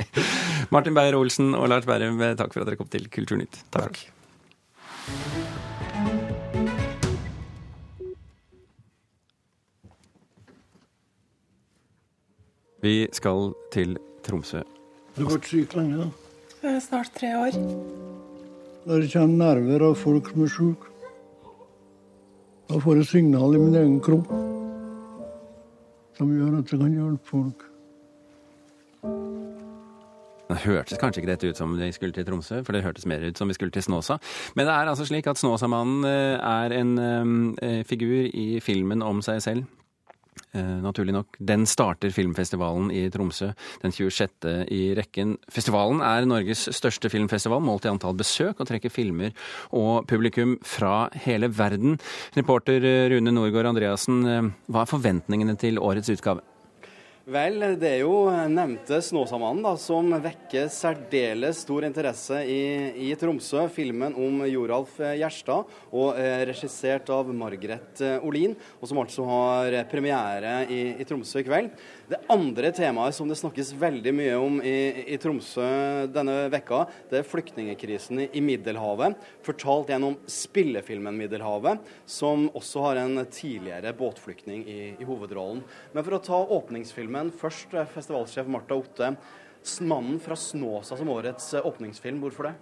Martin 0.73 0.95
Beyer-Olsen 0.97 1.53
og 1.55 1.69
Lars 1.71 1.85
Berrum, 1.87 2.19
eh, 2.25 2.35
takk 2.39 2.51
for 2.51 2.65
at 2.65 2.71
dere 2.71 2.79
kom 2.79 2.89
til 2.91 3.05
Kulturnytt. 3.13 3.61
Takk. 3.71 4.01
Vi 12.85 13.07
skal 13.17 13.53
til 13.73 13.95
Tromsø. 14.21 14.59
Du 15.15 15.23
har 15.23 15.31
vært 15.31 15.47
syk 15.49 15.71
lenge, 15.73 16.03
da. 16.03 16.09
Jeg 16.61 16.81
snart 16.85 17.13
tre 17.17 17.31
år. 17.33 17.55
Der 18.85 19.05
kommer 19.13 19.39
nerver 19.39 19.85
av 19.87 19.95
folk 19.97 20.27
som 20.29 20.43
er 20.45 20.51
syke, 20.53 20.91
da 22.69 22.77
får 22.81 22.99
jeg 23.01 23.07
signal 23.09 23.55
i 23.55 23.61
min 23.61 23.77
egen 23.77 23.97
kropp 24.01 24.29
som 26.17 26.29
gjør 26.31 26.59
at 26.59 26.71
jeg 26.71 26.79
kan 26.81 26.93
hjelpe 26.93 27.29
folk. 27.29 27.65
Det 30.45 30.57
hørtes 30.63 31.01
kanskje 31.01 31.21
ikke 31.21 31.31
dette 31.31 31.49
ut 31.49 31.57
som 31.57 31.73
vi 31.77 31.89
skulle 31.93 32.13
til 32.13 32.25
Tromsø, 32.25 32.61
for 32.63 32.77
det 32.77 32.83
hørtes 32.85 33.07
mer 33.09 33.25
ut 33.25 33.37
som 33.37 33.49
vi 33.49 33.57
skulle 33.57 33.73
til 33.73 33.83
Snåsa. 33.83 34.19
Men 34.55 34.69
det 34.69 34.75
er 34.75 34.91
altså 34.91 35.07
slik 35.09 35.27
at 35.27 35.41
Snåsamannen 35.41 36.05
eh, 36.05 36.37
er 36.37 36.77
en 36.77 36.93
eh, 37.61 37.81
figur 37.85 38.29
i 38.29 38.59
filmen 38.63 39.01
om 39.01 39.25
seg 39.25 39.41
selv. 39.41 39.65
Eh, 40.55 40.77
naturlig 40.83 41.13
nok. 41.15 41.35
Den 41.39 41.65
starter 41.67 42.11
filmfestivalen 42.15 42.87
i 42.91 43.05
Tromsø 43.11 43.49
den 43.81 43.91
26. 43.91 44.65
i 44.71 44.81
rekken. 44.95 45.35
Festivalen 45.51 45.99
er 46.03 46.27
Norges 46.27 46.65
største 46.75 47.11
filmfestival, 47.11 47.63
målt 47.63 47.87
i 47.87 47.91
antall 47.91 48.15
besøk, 48.15 48.59
og 48.59 48.69
trekker 48.69 48.93
filmer 48.93 49.35
og 49.75 50.07
publikum 50.07 50.55
fra 50.63 51.09
hele 51.25 51.51
verden. 51.51 51.99
Reporter 52.37 52.87
eh, 52.87 53.09
Rune 53.11 53.35
Norgård 53.35 53.73
Andreassen, 53.73 54.23
eh, 54.27 54.51
hva 54.71 54.85
er 54.85 54.91
forventningene 54.91 55.57
til 55.59 55.79
årets 55.79 56.13
utgave? 56.15 56.43
Vel, 57.25 57.57
det 57.81 57.87
er 57.89 58.03
jo 58.03 58.27
nevnte 58.53 58.99
Snåsamannen 59.01 59.63
da, 59.65 59.71
som 59.81 60.11
vekker 60.21 60.67
særdeles 60.69 61.63
stor 61.63 61.87
interesse 61.87 62.43
i, 62.45 62.59
i, 63.01 63.07
Tromsø. 63.17 63.63
Filmen 63.73 64.13
om 64.13 64.43
Joralf 64.45 64.99
Gjerstad, 65.01 65.71
og 65.89 66.19
eh, 66.21 66.43
regissert 66.45 67.09
av 67.09 67.31
Margaret 67.33 68.03
eh, 68.05 68.21
Olin, 68.21 68.53
og 68.77 68.91
som 68.91 69.01
altså 69.01 69.25
har 69.25 69.77
premiere 69.89 70.67
i, 70.69 70.83
i 71.01 71.07
Tromsø 71.09 71.41
i 71.41 71.47
kveld. 71.47 71.71
Det 72.05 72.19
andre 72.29 72.69
temaet 72.77 73.17
som 73.17 73.25
det 73.25 73.39
snakkes 73.39 73.73
veldig 73.81 74.13
mye 74.13 74.37
om 74.37 74.61
i, 74.61 74.75
i 75.15 75.17
Tromsø 75.17 75.65
denne 76.13 76.37
vekka, 76.53 76.83
det 77.09 77.23
er 77.23 77.25
flyktningekrisen 77.31 78.21
i 78.27 78.45
Middelhavet, 78.45 79.17
fortalt 79.41 79.89
gjennom 79.89 80.19
spillefilmen 80.29 81.17
'Middelhavet', 81.17 81.81
som 82.05 82.45
også 82.53 82.85
har 82.85 83.01
en 83.01 83.25
tidligere 83.25 83.97
båtflyktning 83.97 84.61
i, 84.69 84.79
i 84.93 85.09
hovedrollen. 85.09 85.65
Men 85.89 86.05
for 86.05 86.19
å 86.19 86.23
ta 86.29 86.43
åpningsfilmen 86.59 87.14
først, 87.31 87.73
eh, 87.73 87.85
festivalsjef 87.85 88.47
Marta 88.47 88.75
Otte. 88.75 89.15
'Mannen 89.81 90.19
fra 90.19 90.35
Snåsa' 90.35 90.97
som 90.97 91.09
årets 91.09 91.53
eh, 91.53 91.65
åpningsfilm, 91.65 92.21
hvorfor 92.21 92.43
det? 92.43 92.53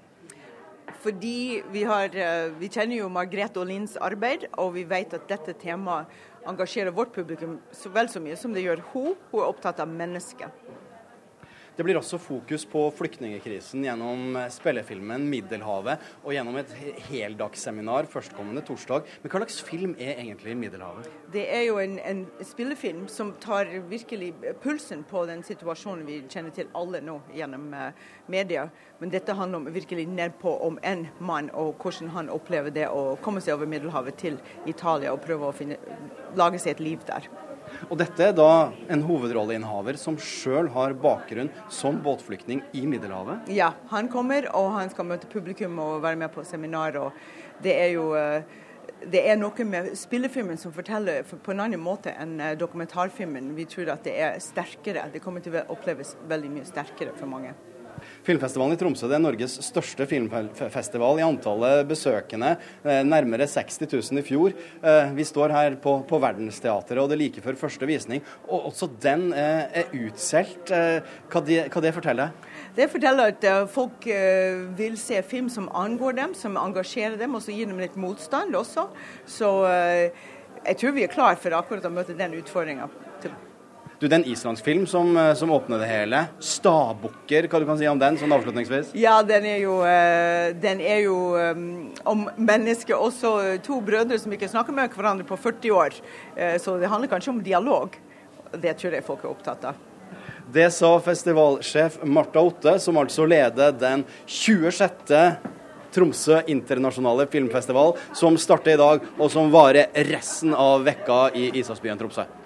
Fordi 1.04 1.64
vi, 1.72 1.84
har, 1.84 2.16
eh, 2.16 2.50
vi 2.60 2.70
kjenner 2.70 2.98
jo 2.98 3.10
Margrethe 3.10 3.60
Olins 3.60 3.98
arbeid, 3.98 4.48
og 4.58 4.74
vi 4.74 4.84
vet 4.88 5.14
at 5.14 5.28
dette 5.28 5.54
temaet 5.60 6.08
engasjerer 6.48 6.94
vårt 6.96 7.14
publikum 7.14 7.60
så 7.72 7.92
vel 7.92 8.08
så 8.08 8.22
mye 8.24 8.38
som 8.38 8.54
det 8.54 8.64
gjør 8.64 8.84
hun. 8.94 9.16
Hun 9.32 9.42
er 9.42 9.50
opptatt 9.50 9.80
av 9.80 9.88
mennesket. 9.92 10.52
Det 11.76 11.82
blir 11.82 11.98
også 11.98 12.20
fokus 12.22 12.68
på 12.70 12.84
flyktningekrisen 12.94 13.82
gjennom 13.82 14.36
spillefilmen 14.54 15.24
'Middelhavet' 15.26 16.04
og 16.22 16.34
gjennom 16.36 16.60
et 16.62 16.70
heldagsseminar 17.08 18.06
førstkommende 18.06 18.62
torsdag. 18.62 19.08
Men 19.24 19.32
hva 19.32 19.40
slags 19.42 19.62
film 19.66 19.96
er 19.98 20.20
egentlig 20.22 20.54
'Middelhavet'? 20.54 21.10
Det 21.34 21.48
er 21.50 21.64
jo 21.66 21.80
en, 21.82 21.98
en, 22.00 22.28
spillefilm 22.42 23.08
som 23.08 23.34
tar 23.42 23.66
virkelig 23.90 24.36
pulsen 24.62 25.02
på 25.04 25.26
den 25.26 25.42
situasjonen 25.44 26.06
vi 26.06 26.20
kjenner 26.30 26.54
til 26.54 26.70
alle 26.76 27.02
nå 27.02 27.18
gjennom 27.34 27.74
uh, 27.74 27.90
media. 28.28 28.68
Men 29.00 29.10
dette 29.10 29.34
handler 29.34 29.58
om 29.58 29.74
virkelig 29.74 30.06
nedpå 30.08 30.54
om 30.62 30.78
en 30.84 31.08
mann 31.20 31.50
og 31.54 31.82
hvordan 31.82 32.14
han 32.14 32.30
opplever 32.30 32.70
det 32.70 32.86
å 32.86 33.18
komme 33.22 33.42
seg 33.42 33.58
over 33.58 33.66
Middelhavet 33.66 34.22
til 34.22 34.38
Italia 34.68 35.10
og 35.10 35.26
prøve 35.26 35.50
å 35.50 35.58
finne, 35.58 35.82
lage 36.38 36.62
seg 36.62 36.78
et 36.78 36.86
liv 36.86 37.02
der. 37.10 37.26
Og 37.90 37.98
dette 38.00 38.30
er 38.30 38.36
da 38.38 38.72
en 38.92 39.06
hovedrolleinnehaver 39.06 39.98
som 40.00 40.18
sjøl 40.18 40.70
har 40.74 40.96
bakgrunn 40.98 41.52
som 41.74 42.00
båtflyktning 42.04 42.64
i 42.74 42.86
Middelhavet? 42.90 43.50
Ja, 43.54 43.74
han 43.92 44.10
kommer 44.12 44.50
og 44.56 44.72
han 44.78 44.92
skal 44.94 45.10
møte 45.10 45.30
publikum 45.32 45.80
og 45.84 46.02
være 46.04 46.20
med 46.24 46.34
på 46.34 46.46
seminar. 46.48 46.98
og 46.98 47.12
det 47.64 47.74
er 47.80 47.90
jo 47.96 48.14
eh, 48.18 48.44
det 49.12 49.22
er 49.28 49.38
noe 49.40 49.66
med 49.68 49.92
spillefilmen 50.00 50.58
som 50.60 50.74
forteller 50.76 51.24
på 51.28 51.52
en 51.52 51.64
annen 51.66 51.82
måte 51.82 52.14
enn 52.16 52.40
eh, 52.40 52.56
dokumentarfilmen. 52.60 53.54
Vi 53.58 53.68
tror 53.70 53.94
at 53.96 54.08
det 54.08 54.16
er 54.16 54.40
sterkere. 54.44 55.10
Det 55.14 55.22
kommer 55.24 55.44
til 55.44 55.58
å 55.60 55.66
oppleves 55.76 56.16
veldig 56.30 56.52
mye 56.58 56.68
sterkere 56.68 57.16
for 57.18 57.30
mange. 57.30 57.54
Filmfestivalen 58.24 58.76
i 58.76 58.80
Tromsø 58.80 59.10
det 59.10 59.18
er 59.18 59.24
Norges 59.24 59.58
største 59.66 60.08
filmfestival 60.10 61.20
i 61.20 61.26
antallet 61.26 61.84
besøkende. 61.90 62.56
Eh, 62.84 63.02
nærmere 63.08 63.48
60 63.50 63.84
000 63.86 64.22
i 64.22 64.26
fjor. 64.26 64.56
Eh, 64.82 65.14
vi 65.18 65.26
står 65.28 65.54
her 65.56 65.78
på, 65.84 65.98
på 66.08 66.20
Verdensteatret, 66.24 67.02
og 67.02 67.12
det 67.12 67.18
er 67.18 67.24
like 67.24 67.44
før 67.44 67.60
første 67.60 67.90
visning. 67.90 68.24
Og 68.48 68.70
også 68.72 68.90
den 69.04 69.30
eh, 69.36 69.84
er 69.84 69.96
utsolgt. 70.06 70.74
Hva, 70.74 71.42
det, 71.46 71.60
hva 71.74 71.84
det 71.84 71.94
forteller? 71.96 72.34
Det 72.74 72.90
forteller 72.90 73.34
at 73.34 73.70
folk 73.72 74.08
vil 74.78 74.96
se 74.98 75.20
film 75.28 75.50
som 75.52 75.70
angår 75.78 76.18
dem, 76.18 76.34
som 76.38 76.58
engasjerer 76.58 77.20
dem, 77.20 77.36
og 77.38 77.44
så 77.46 77.54
gir 77.54 77.70
dem 77.70 77.82
litt 77.82 77.98
motstand 78.00 78.56
også. 78.58 78.88
Så 79.30 79.52
jeg 79.64 80.80
tror 80.80 80.96
vi 80.96 81.06
er 81.06 81.12
klar 81.14 81.38
for 81.40 81.56
akkurat 81.58 81.86
å 81.86 81.94
møte 81.94 82.18
den 82.18 82.38
utfordringa. 82.40 82.90
Du, 84.04 84.10
Det 84.10 84.18
er 84.18 84.20
en 84.20 84.32
islandsk 84.34 84.66
film 84.66 84.82
som, 84.84 85.16
eh, 85.16 85.34
som 85.34 85.52
åpner 85.56 85.80
det 85.80 85.88
hele. 85.88 86.26
'Stabukker', 86.38 87.48
hva 87.48 87.60
du 87.60 87.66
kan 87.66 87.78
si 87.78 87.88
om 87.88 88.00
den 88.00 88.18
sånn 88.18 88.34
avslutningsvis? 88.36 88.90
Ja, 89.00 89.22
den 89.24 89.46
er 89.46 89.60
jo, 89.62 89.78
eh, 89.88 90.52
den 90.60 90.82
er 90.82 91.00
jo 91.06 91.38
um, 91.38 91.94
om 92.04 92.30
mennesker, 92.36 93.00
også 93.00 93.64
to 93.64 93.80
brødre 93.80 94.20
som 94.20 94.34
ikke 94.34 94.50
snakker 94.52 94.76
med 94.76 94.92
hverandre 94.92 95.24
på 95.24 95.40
40 95.40 95.72
år. 95.72 95.96
Så 96.60 96.78
det 96.82 96.90
handler 96.90 97.08
kanskje 97.08 97.30
om 97.30 97.40
dialog. 97.42 97.96
Det 98.52 98.76
tror 98.76 98.92
jeg 98.92 99.06
folk 99.06 99.24
er 99.24 99.30
opptatt 99.30 99.64
av. 99.64 99.76
Det 100.52 100.68
sa 100.74 101.00
festivalsjef 101.00 102.04
Marta 102.04 102.44
Otte, 102.44 102.80
som 102.82 102.98
altså 102.98 103.26
leder 103.26 103.72
den 103.72 104.04
26. 104.28 105.38
Tromsø 105.94 106.42
internasjonale 106.48 107.26
filmfestival, 107.32 107.96
som 108.14 108.36
starter 108.36 108.74
i 108.74 108.78
dag, 108.78 109.00
og 109.18 109.32
som 109.32 109.50
varer 109.50 109.94
resten 110.12 110.54
av 110.54 110.84
vekka 110.84 111.30
i 111.38 111.52
Ishavsbyen 111.62 111.98
Tromsø. 111.98 112.43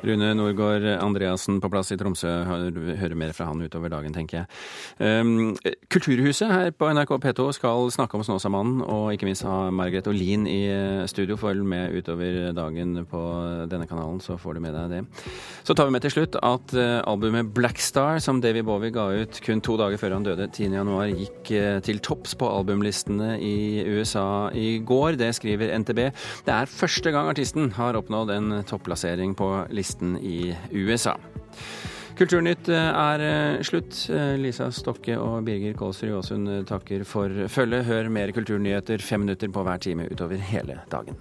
Rune 0.00 0.32
Norgård 0.32 0.84
Andreassen 0.96 1.58
på 1.60 1.68
plass 1.72 1.90
i 1.92 1.98
Tromsø. 2.00 2.30
Hører 2.48 3.16
mer 3.18 3.34
fra 3.36 3.50
han 3.50 3.60
utover 3.60 3.92
dagen, 3.92 4.14
tenker 4.16 4.40
jeg. 4.40 4.46
Um, 4.96 5.52
Kulturhuset 5.92 6.48
her 6.48 6.70
på 6.72 6.88
NRK 6.94 7.12
P2 7.20 7.50
skal 7.58 7.90
snakke 7.92 8.16
om 8.16 8.24
Snåsamannen, 8.24 8.80
og 8.80 9.12
ikke 9.12 9.28
minst 9.28 9.44
ha 9.44 9.68
Margrethe 9.74 10.12
Olin 10.12 10.46
i 10.48 10.62
eh, 10.72 11.04
studio. 11.10 11.36
Følg 11.40 11.66
med 11.66 11.92
utover 11.98 12.54
dagen 12.56 13.02
på 13.10 13.20
denne 13.70 13.88
kanalen, 13.90 14.22
så 14.24 14.38
får 14.40 14.56
du 14.56 14.62
med 14.64 14.76
deg 14.76 14.94
det. 14.94 15.02
Så 15.68 15.76
tar 15.76 15.88
vi 15.88 15.94
med 15.94 16.04
til 16.06 16.14
slutt 16.14 16.38
at 16.40 16.74
uh, 16.76 17.02
albumet 17.10 17.52
Black 17.56 17.82
Star, 17.82 18.22
som 18.24 18.40
Davy 18.40 18.64
Bowie 18.64 18.94
ga 18.94 19.06
ut 19.20 19.42
kun 19.44 19.60
to 19.64 19.76
dager 19.80 20.00
før 20.00 20.16
han 20.16 20.24
døde, 20.24 20.48
10.1, 20.48 21.20
gikk 21.20 21.52
uh, 21.52 21.76
til 21.84 22.00
topps 22.04 22.36
på 22.40 22.48
albumlistene 22.48 23.34
i 23.36 23.84
USA 23.84 24.48
i 24.56 24.78
går. 24.80 25.20
Det 25.20 25.32
skriver 25.36 25.76
NTB. 25.84 26.02
Det 26.48 26.56
er 26.56 26.72
første 26.72 27.12
gang 27.12 27.28
artisten 27.28 27.72
har 27.76 28.00
oppnådd 28.00 28.32
en 28.38 28.60
topplassering 28.68 29.36
på 29.36 29.52
listen 29.68 29.89
listen 29.90 30.18
i 30.18 30.56
USA. 30.72 31.16
Kulturnytt 32.18 32.68
eh, 32.68 32.76
er 32.76 33.24
eh, 33.24 33.62
slutt. 33.64 33.96
Eh, 34.12 34.36
Lisa 34.38 34.68
Stokke 34.70 35.16
og 35.18 35.42
Birger 35.46 35.74
Kålsrud 35.78 36.18
Aasund 36.18 36.52
takker 36.68 37.04
for 37.08 37.48
følget. 37.48 37.88
Hør 37.88 38.12
mer 38.12 38.34
kulturnyheter 38.36 39.02
fem 39.02 39.24
minutter 39.24 39.48
på 39.48 39.64
hver 39.66 39.80
time 39.80 40.08
utover 40.10 40.36
hele 40.52 40.80
dagen. 40.92 41.16